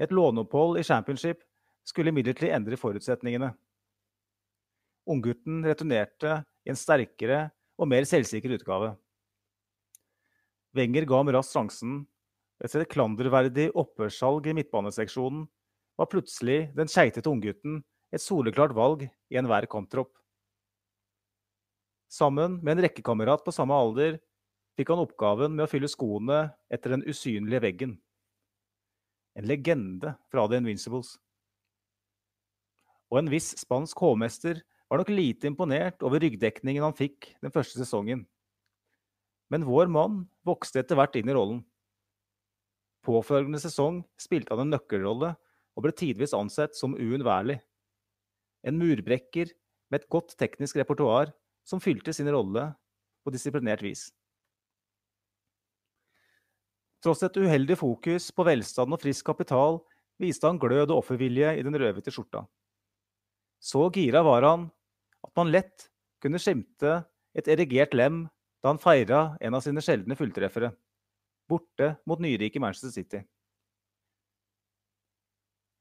[0.00, 1.44] Et låneopphold i championship
[1.84, 3.52] skulle imidlertid endre forutsetningene.
[5.04, 8.94] Unggutten returnerte i en sterkere og mer selvsikker utgave.
[10.72, 12.04] Wenger ga ham raskt sjansen.
[12.62, 15.44] Etter et klanderverdig opphørssalg i midtbaneseksjonen
[16.02, 17.78] var plutselig den skeitete unggutten
[18.12, 20.10] et soleklart valg i enhver kamptropp.
[22.10, 24.18] Sammen med en rekkekamerat på samme alder
[24.76, 26.40] fikk han oppgaven med å fylle skoene
[26.72, 27.94] etter den usynlige veggen.
[29.38, 31.14] En legende fra The Invincibles.
[33.12, 37.78] Og en viss spansk hovmester var nok lite imponert over ryggdekningen han fikk den første
[37.78, 38.26] sesongen.
[39.52, 41.62] Men vår mann vokste etter hvert inn i rollen.
[43.06, 45.34] Påfølgende sesong spilte han en nøkkelrolle
[45.76, 47.58] og ble tidvis ansett som uunnværlig.
[48.66, 49.52] En murbrekker
[49.90, 51.32] med et godt teknisk repertoar
[51.66, 52.68] som fylte sin rolle
[53.22, 54.10] på disiplinert vis.
[57.02, 59.80] Tross et uheldig fokus på velstand og frisk kapital
[60.22, 62.44] viste han glød og offervilje i den rødhvite skjorta.
[63.62, 64.68] Så gira var han
[65.22, 65.88] at man lett
[66.22, 67.00] kunne skimte
[67.34, 68.24] et erigert lem
[68.62, 70.70] da han feira en av sine sjeldne fulltreffere,
[71.50, 73.22] borte mot nyrike Manchester City.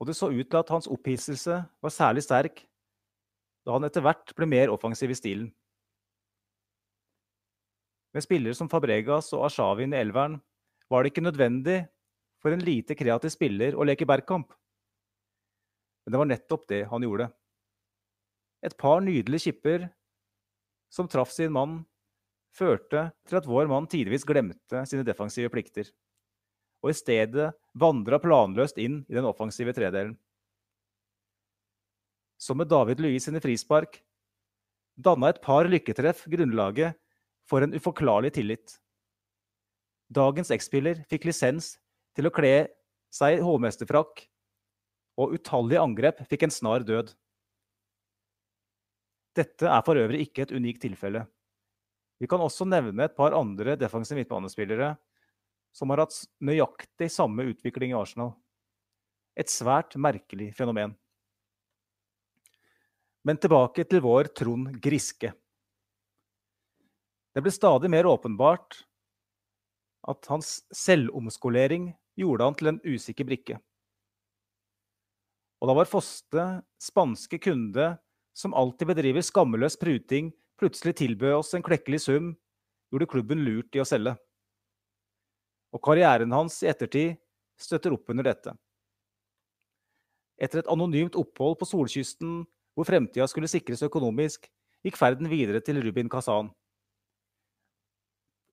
[0.02, 2.64] Og det så ut til at hans opphisselse var særlig sterk
[3.62, 5.52] da han etter hvert ble mer offensiv i stilen.
[8.12, 10.40] Med spillere som Fabregas og Ashavin i elveren
[10.90, 11.78] var det ikke nødvendig
[12.42, 14.50] for en lite kreativ spiller å leke bergkamp.
[16.02, 17.30] Men det var nettopp det han gjorde.
[18.66, 19.86] Et par nydelige kipper
[20.92, 21.84] som traff sin mann,
[22.52, 25.86] førte til at vår mann tidvis glemte sine defensive plikter,
[26.82, 30.16] og i stedet vandra planløst inn i den offensive tredelen.
[32.42, 34.00] Som med David Louis sine frispark
[34.98, 36.98] danna et par lykketreff grunnlaget
[37.48, 38.78] for en uforklarlig tillit.
[40.12, 41.76] Dagens X-spiller fikk lisens
[42.18, 42.68] til å kle
[43.14, 44.26] seg hovmesterfrakk,
[45.20, 47.12] og utallige angrep fikk en snar død.
[49.38, 51.26] Dette er for øvrig ikke et unikt tilfelle.
[52.20, 54.94] Vi kan også nevne et par andre defensive midtbanespillere
[55.72, 58.34] som har hatt nøyaktig samme utvikling i Arsenal.
[59.38, 60.96] Et svært merkelig fenomen.
[63.24, 65.32] Men tilbake til vår Trond Griske.
[67.32, 68.82] Det ble stadig mer åpenbart
[70.12, 73.60] at hans selvomskolering gjorde han til en usikker brikke.
[75.62, 76.46] Og da var Foste,
[76.82, 77.94] spanske kunde,
[78.34, 82.32] som alltid bedriver skammeløs pruting, plutselig tilbød oss en klekkelig sum,
[82.92, 84.16] gjorde klubben lurt i å selge.
[85.72, 87.16] Og karrieren hans i ettertid
[87.62, 88.54] støtter opp under dette.
[90.42, 92.42] Etter et anonymt opphold på solkysten,
[92.74, 94.48] hvor fremtida skulle sikres økonomisk,
[94.82, 96.50] gikk ferden videre til Rubin Kazan.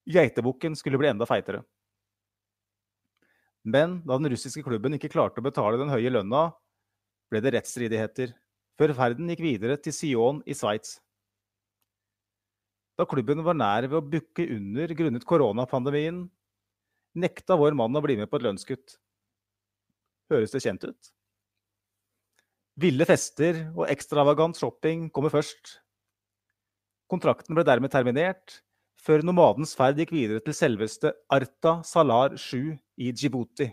[0.08, 1.62] Geitebukken skulle bli enda feitere.
[3.64, 6.48] Men da den russiske klubben ikke klarte å betale den høye lønna,
[7.28, 8.32] ble det rettsstridigheter,
[8.78, 10.96] før ferden gikk videre til Sion i Sveits.
[12.98, 16.24] Da klubben var nær ved å bukke under grunnet koronapandemien,
[17.16, 18.98] nekta vår mann å bli med på et lønnskutt.
[20.32, 21.12] Høres det kjent ut?
[22.78, 25.78] Ville fester og ekstravagant shopping kommer først.
[27.08, 28.60] Kontrakten ble dermed terminert,
[29.00, 33.70] før nomadens ferd gikk videre til selveste Arta Salar 7 i Djibouti.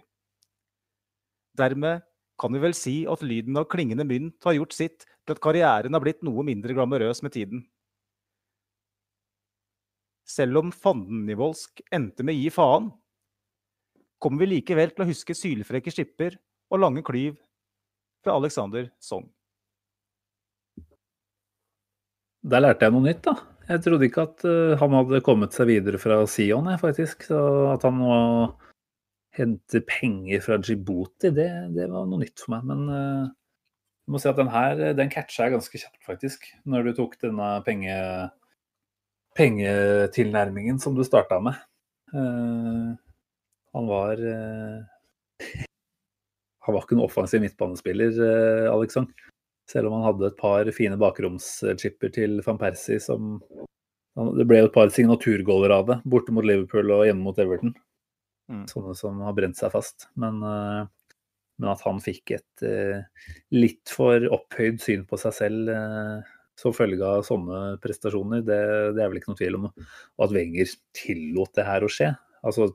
[1.59, 2.05] Dermed
[2.39, 5.95] kan vi vel si at lyden av klingende mynt har gjort sitt til at karrieren
[5.95, 7.63] har blitt noe mindre glamorøs med tiden.
[10.25, 12.89] Selv om fandenivoldsk endte med gi faen,
[14.25, 16.39] kommer vi likevel til å huske sylfrekke skipper
[16.73, 17.37] og lange klyv
[18.25, 19.29] fra Alexander Song.
[22.45, 23.35] der lærte jeg noe nytt, da.
[23.65, 27.25] Jeg trodde ikke at uh, han hadde kommet seg videre fra Sion, jeg, faktisk.
[27.31, 27.39] Så
[27.71, 28.17] at han nå
[29.35, 32.67] henter penger fra Djibouti, det, det, var noe nytt for meg.
[32.69, 33.23] Men uh,
[34.05, 36.45] jeg må si at den her, den catcha jeg ganske kjapt, faktisk.
[36.69, 37.97] Når du tok denne penge,
[39.39, 41.57] pengetilnærmingen som du starta med.
[42.13, 42.93] Uh,
[43.75, 44.15] han var
[46.65, 48.15] Han var ikke en offensiv midtbanespiller,
[48.71, 49.13] Alexander.
[49.69, 53.35] Selv om han hadde et par fine bakromschipper til van Persie som
[54.15, 57.75] Det ble jo et par signaturgåler av det, borte mot Liverpool og hjemme mot Everton.
[58.51, 58.65] Mm.
[58.69, 60.07] Sånne som har brent seg fast.
[60.21, 60.85] Men, eh,
[61.59, 66.75] men at han fikk et eh, litt for opphøyd syn på seg selv eh, som
[66.75, 68.61] følge av sånne prestasjoner, det,
[68.95, 69.69] det, er vel ikke noe tvil om.
[70.15, 72.13] Og at Wenger tillot det her å skje.
[72.45, 72.69] Altså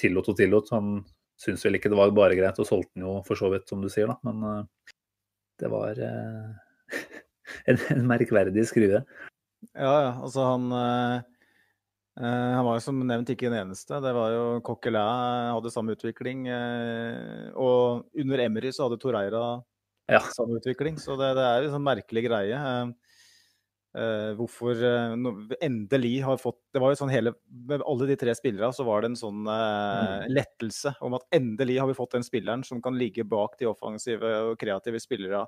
[0.00, 0.70] tillot og tillot.
[0.74, 1.00] Han
[1.40, 3.82] syntes vel ikke det var bare greit, og solgte den jo for så vidt, som
[3.82, 4.18] du sier, da.
[4.26, 4.66] Men
[5.62, 6.94] det var uh,
[7.70, 9.02] en, en, merkverdig skrue.
[9.72, 10.14] Ja, ja.
[10.18, 11.22] Altså han uh,
[12.18, 14.00] Han var jo som nevnt ikke den eneste.
[14.04, 16.44] Det var jo Coquelin hadde samme utvikling.
[17.56, 19.62] og under Emry så hadde Toreira
[20.10, 20.20] ja.
[20.36, 20.98] samme utvikling.
[21.00, 22.58] Så det, det er en sånn merkelig greie.
[22.58, 22.92] Uh,
[24.38, 27.34] hvorfor uh, no, endelig har fått Det var jo sånn hele
[27.68, 31.76] Med alle de tre spillerne så var det en sånn uh, lettelse om at endelig
[31.82, 35.44] har vi fått den spilleren som kan ligge bak de offensive og kreative spillerne.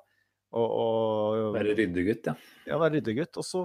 [0.55, 2.35] Og, og, være ryddegutt, ja.
[2.69, 3.41] Ja, være ryddegutt.
[3.41, 3.63] Og så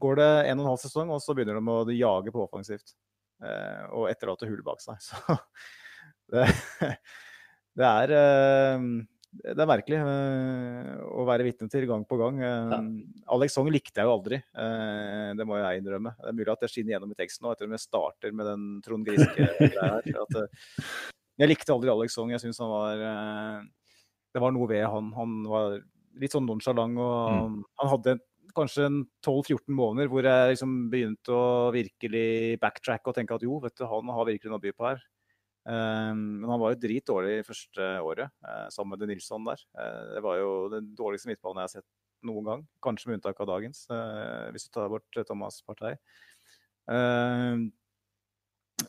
[0.00, 2.94] går det en og en halv sesong, og så begynner de å jage på offensivt.
[3.90, 5.00] og etterlate hull bak seg.
[5.10, 5.36] Så
[6.30, 6.46] det,
[7.80, 8.14] det er
[9.30, 12.40] det er merkelig uh, å være vitne til gang på gang.
[12.42, 12.80] Ja.
[13.36, 16.16] Alex Song likte jeg jo aldri, uh, det må jeg innrømme.
[16.18, 18.50] Det er mulig at jeg skinner gjennom i teksten nå, etter at jeg starter med
[18.50, 20.10] den Trond Griske-greia her.
[21.40, 22.28] Jeg likte aldri Alex Song.
[22.34, 22.98] Jeg syns han var
[24.28, 25.06] Det var noe ved han.
[25.16, 25.78] Han var
[26.20, 27.54] litt sånn nonsjalant, og mm.
[27.80, 28.16] han hadde
[28.52, 28.88] kanskje
[29.24, 33.86] 12-14 måneder hvor jeg liksom begynte å virkelig backtrack og tenke at jo, vet du,
[33.88, 35.02] han har virkelig noe å by på her.
[35.68, 39.60] Ehm, men han var jo dritdårlig første året, eh, sammen med De Nilsson der.
[39.76, 41.88] Eh, det var jo den dårligste midtbanen jeg har sett
[42.24, 45.98] noen gang, kanskje med unntak av dagens, eh, hvis du tar bort Thomas Partey.
[46.90, 47.70] Ehm,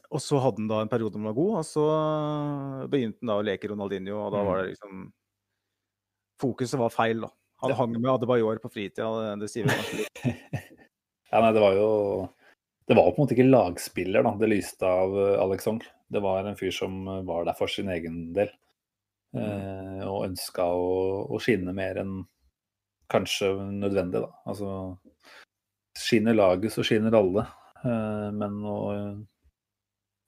[0.09, 1.85] og så hadde han da en periode som var god, og så
[2.87, 4.75] begynte han da å leke Ronaldinho, og da var det mm.
[4.75, 5.09] liksom
[6.41, 7.27] Fokuset var feil, da.
[7.61, 10.21] Han hang med Adebayor på fritida, det sier vi kanskje litt.
[11.29, 11.89] ja, nei, det var jo
[12.89, 14.31] Det var på en måte ikke lagspiller, da.
[14.39, 15.85] Det lyste av Alexander.
[16.11, 18.51] Det var en fyr som var der for sin egen del.
[19.31, 20.87] Eh, og ønska å,
[21.31, 22.17] å, skinne mer enn
[23.11, 24.31] kanskje nødvendig, da.
[24.47, 24.73] Altså
[26.01, 27.45] Skinner laget, så skinner alle.
[27.83, 28.79] Eh, men å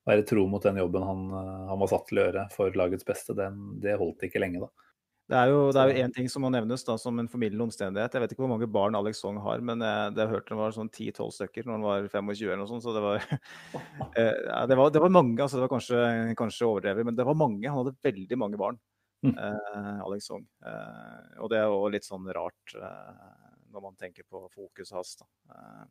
[0.08, 1.28] være tro mot den jobben han,
[1.70, 4.83] han, var satt til å gjøre for lagets beste, den, det holdt ikke lenge, da.
[5.32, 8.12] Det er jo én ting som må nevnes da, som en formildende omstendighet.
[8.12, 10.58] Jeg vet ikke hvor mange barn Alex Song har, men jeg, det jeg hørte det
[10.60, 12.84] var sånn 10-12 stykker når han var 25 eller noe sånt.
[12.84, 13.24] Så det var,
[14.20, 15.38] eh, det var, det var mange.
[15.40, 16.02] altså Det var kanskje,
[16.40, 17.64] kanskje overdrevet, men det var mange.
[17.70, 18.80] Han hadde veldig mange barn,
[19.24, 19.32] mm.
[19.32, 20.44] eh, Alex Song.
[20.68, 23.28] Eh, og det er jo litt sånn rart eh,
[23.72, 25.14] når man tenker på fokuset hans.
[25.24, 25.86] Eh,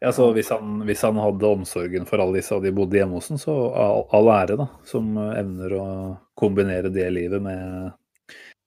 [0.00, 3.20] ja, så hvis han, hvis han, hadde omsorgen for alle disse og de bodde hjemme
[3.20, 4.66] hos ham, så all, all ære, da.
[4.88, 5.84] Som evner å
[6.32, 7.92] kombinere det livet med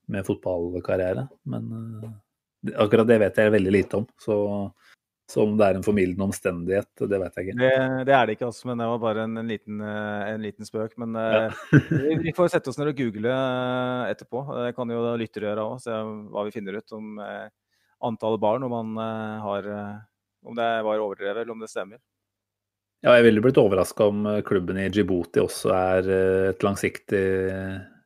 [0.07, 1.27] med fotballkarriere.
[1.43, 1.71] Men
[2.03, 2.11] uh,
[2.75, 4.07] akkurat det vet jeg veldig lite om.
[4.21, 4.37] Så,
[5.31, 7.57] så om det er en formildende omstendighet, det vet jeg ikke.
[7.61, 7.71] Det,
[8.09, 10.67] det er det ikke, altså, men det var bare en, en, liten, eh, en liten,
[10.67, 10.97] spøk.
[11.03, 12.19] Men uh, ja.
[12.25, 13.39] vi får sette oss ned og google
[14.11, 14.43] etterpå.
[14.65, 16.03] Det kan jo lyttere gjøre òg, se
[16.33, 17.17] hva vi finner ut om
[18.07, 18.99] antallet barn, om man
[19.41, 19.71] har
[20.45, 21.97] om det var overdrevet eller om det stemmer.
[23.01, 26.07] Ja, jeg ville blitt overraska om klubben i Djibouti også er
[26.53, 27.25] et langsiktig
[27.57, 27.96] Eh,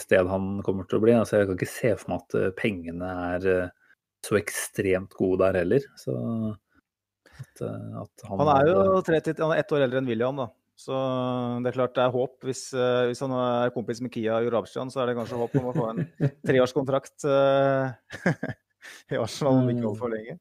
[0.00, 1.14] sted han kommer til å bli.
[1.16, 3.72] Altså, jeg kan ikke se for meg at eh, pengene er eh,
[4.24, 5.86] så ekstremt gode der heller.
[6.00, 6.14] Så
[7.34, 10.48] at, at han, han, er jo 30, han er ett år eldre enn William, da.
[10.78, 10.94] Så
[11.62, 12.38] det er klart det er håp.
[12.46, 15.74] Hvis, hvis han er kompis med Kia Jurabsjan, så er det kanskje håp om å
[15.76, 16.02] få en
[16.48, 17.26] treårskontrakt
[19.12, 20.38] i Arsenal om ikke altfor lenge.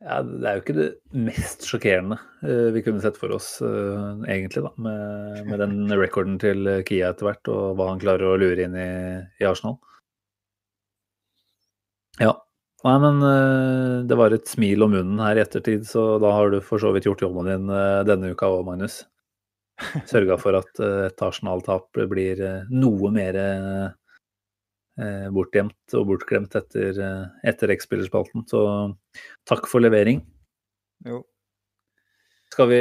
[0.00, 4.16] Ja, Det er jo ikke det mest sjokkerende uh, vi kunne sett for oss, uh,
[4.24, 8.38] egentlig, da, med, med, den rekorden til Kia etter hvert, og hva han klarer å
[8.40, 8.92] lure inn i,
[9.42, 9.76] i Arsenal.
[12.20, 12.32] Ja.
[12.80, 16.48] Nei, men uh, det var et smil om munnen her i ettertid, så da har
[16.48, 17.72] du for så vidt gjort jobben din
[18.08, 19.02] denne uka òg, Magnus.
[20.08, 22.40] Sørga for at et Arsenal-tap blir
[22.72, 23.88] noe mer Eh,
[25.32, 28.44] bortgjemt og bortglemt etter, eh, etter X-spillerspalten.
[28.50, 28.60] Så
[29.48, 30.20] takk for levering.
[31.06, 31.22] Jo.
[32.50, 32.80] Skal vi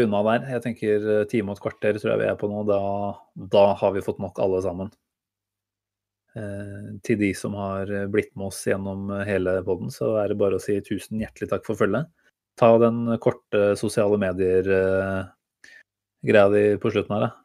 [0.00, 0.48] runde av der?
[0.56, 2.64] Jeg tenker eh, time og et kvarter tror jeg vi er på nå.
[2.68, 2.80] Da,
[3.54, 4.90] da har vi fått nok alle sammen.
[6.34, 10.58] Eh, til de som har blitt med oss gjennom hele poden, så er det bare
[10.58, 12.10] å si tusen hjertelig takk for følget.
[12.60, 17.43] Ta den korte sosiale medier-greia di på slutten her, da.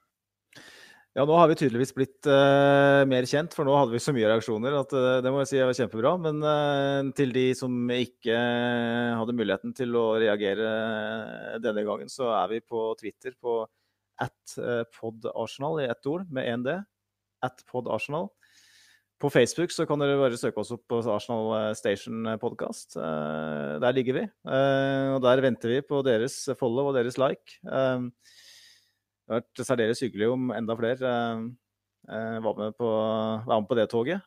[1.17, 4.27] Ja, nå har vi tydeligvis blitt uh, mer kjent, for nå hadde vi så mye
[4.29, 6.11] reaksjoner at uh, det må jeg si var kjempebra.
[6.21, 8.35] Men uh, til de som ikke
[9.17, 10.69] hadde muligheten til å reagere
[11.63, 13.63] denne gangen, så er vi på Twitter på
[14.19, 14.53] at
[14.99, 16.75] podarsenal i ett ord med én D.
[17.41, 18.27] At podarsenal.
[19.19, 22.97] På Facebook så kan dere bare søke oss opp på Arsenal Station Podcast.
[22.99, 24.25] Der ligger vi.
[24.43, 27.59] Og der venter vi på deres follow og deres like.
[29.29, 31.09] Det har vært særdeles hyggelig om enda flere
[32.09, 32.87] var med, på,
[33.45, 34.23] var med på det toget.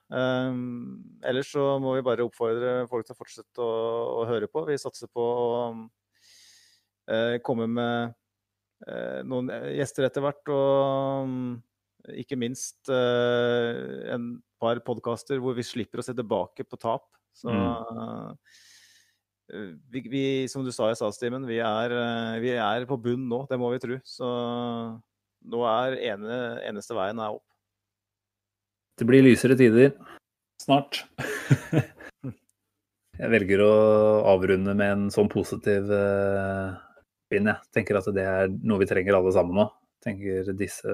[1.26, 3.72] Ellers så må vi bare oppfordre folk til å fortsette å,
[4.20, 4.62] å høre på.
[4.68, 5.64] Vi satser på å
[7.42, 8.14] komme med
[9.26, 10.54] noen gjester etter hvert.
[10.54, 17.10] Og ikke minst en par podkaster hvor vi slipper å se tilbake på tap.
[17.34, 18.38] Så mm.
[19.48, 21.59] Vi, vi, som du sa i statstimen, vi,
[22.44, 23.44] vi, er på bunn nå.
[23.51, 23.98] Det må vi tro.
[24.06, 24.28] Så
[25.43, 26.39] nå er ene,
[26.69, 27.47] eneste veien er opp.
[28.98, 29.94] Det blir lysere tider
[30.62, 31.05] snart.
[33.23, 33.74] Jeg velger å
[34.32, 36.73] avrunde med en sånn positiv uh,
[37.28, 37.51] spinn.
[37.51, 39.66] Jeg tenker at det er noe vi trenger alle sammen nå.
[40.02, 40.93] Tenker disse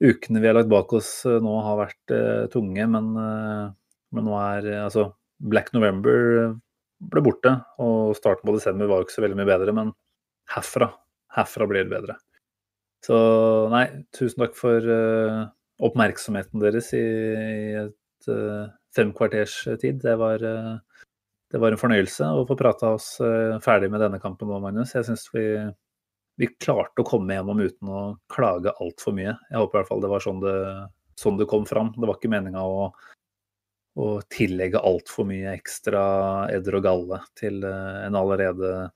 [0.00, 3.66] ukene vi har lagt bak oss eh, nå har vært uh, tunge, men, uh,
[4.16, 6.54] men, nå er altså Black November
[7.00, 9.92] ble borte, og starten på desember var jo ikke så veldig mye bedre, men
[10.52, 10.90] herfra,
[11.36, 12.18] herfra blir det bedre.
[13.04, 13.16] Så
[13.72, 14.84] nei, tusen takk for
[15.80, 20.02] oppmerksomheten deres i, i et uh, femkvarters tid.
[20.02, 23.14] Det var, det var en fornøyelse å få prata oss
[23.64, 24.92] ferdig med denne kampen nå, Magnus.
[24.92, 25.46] Jeg syns vi
[26.40, 28.00] vi klarte å komme gjennom uten å
[28.32, 29.34] klage altfor mye.
[29.50, 30.56] Jeg håper i hvert fall det var sånn det,
[31.20, 31.90] sånn det kom fram.
[31.96, 32.86] Det var ikke meninga å,
[34.00, 36.02] å tillegge altfor mye ekstra
[36.52, 38.88] edder og galle til eh, en allerede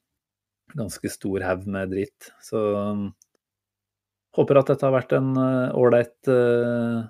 [0.74, 2.31] ganske stor haug med dritt.
[2.43, 2.60] Så
[4.35, 7.05] håper at dette har vært en eh, ålreit uh,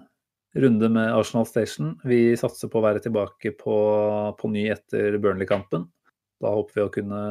[0.55, 1.95] runde med Arsenal Station.
[2.07, 3.77] Vi satser på å være tilbake på,
[4.39, 5.87] på ny etter Burnley-kampen.
[6.43, 7.23] Da håper vi å kunne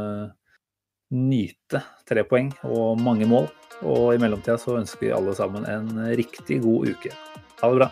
[1.14, 3.52] nyte tre poeng og mange mål.
[3.84, 7.14] Og i mellomtida så ønsker vi alle sammen en riktig god uke.
[7.62, 7.92] Ha det bra.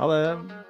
[0.00, 0.69] Ha det.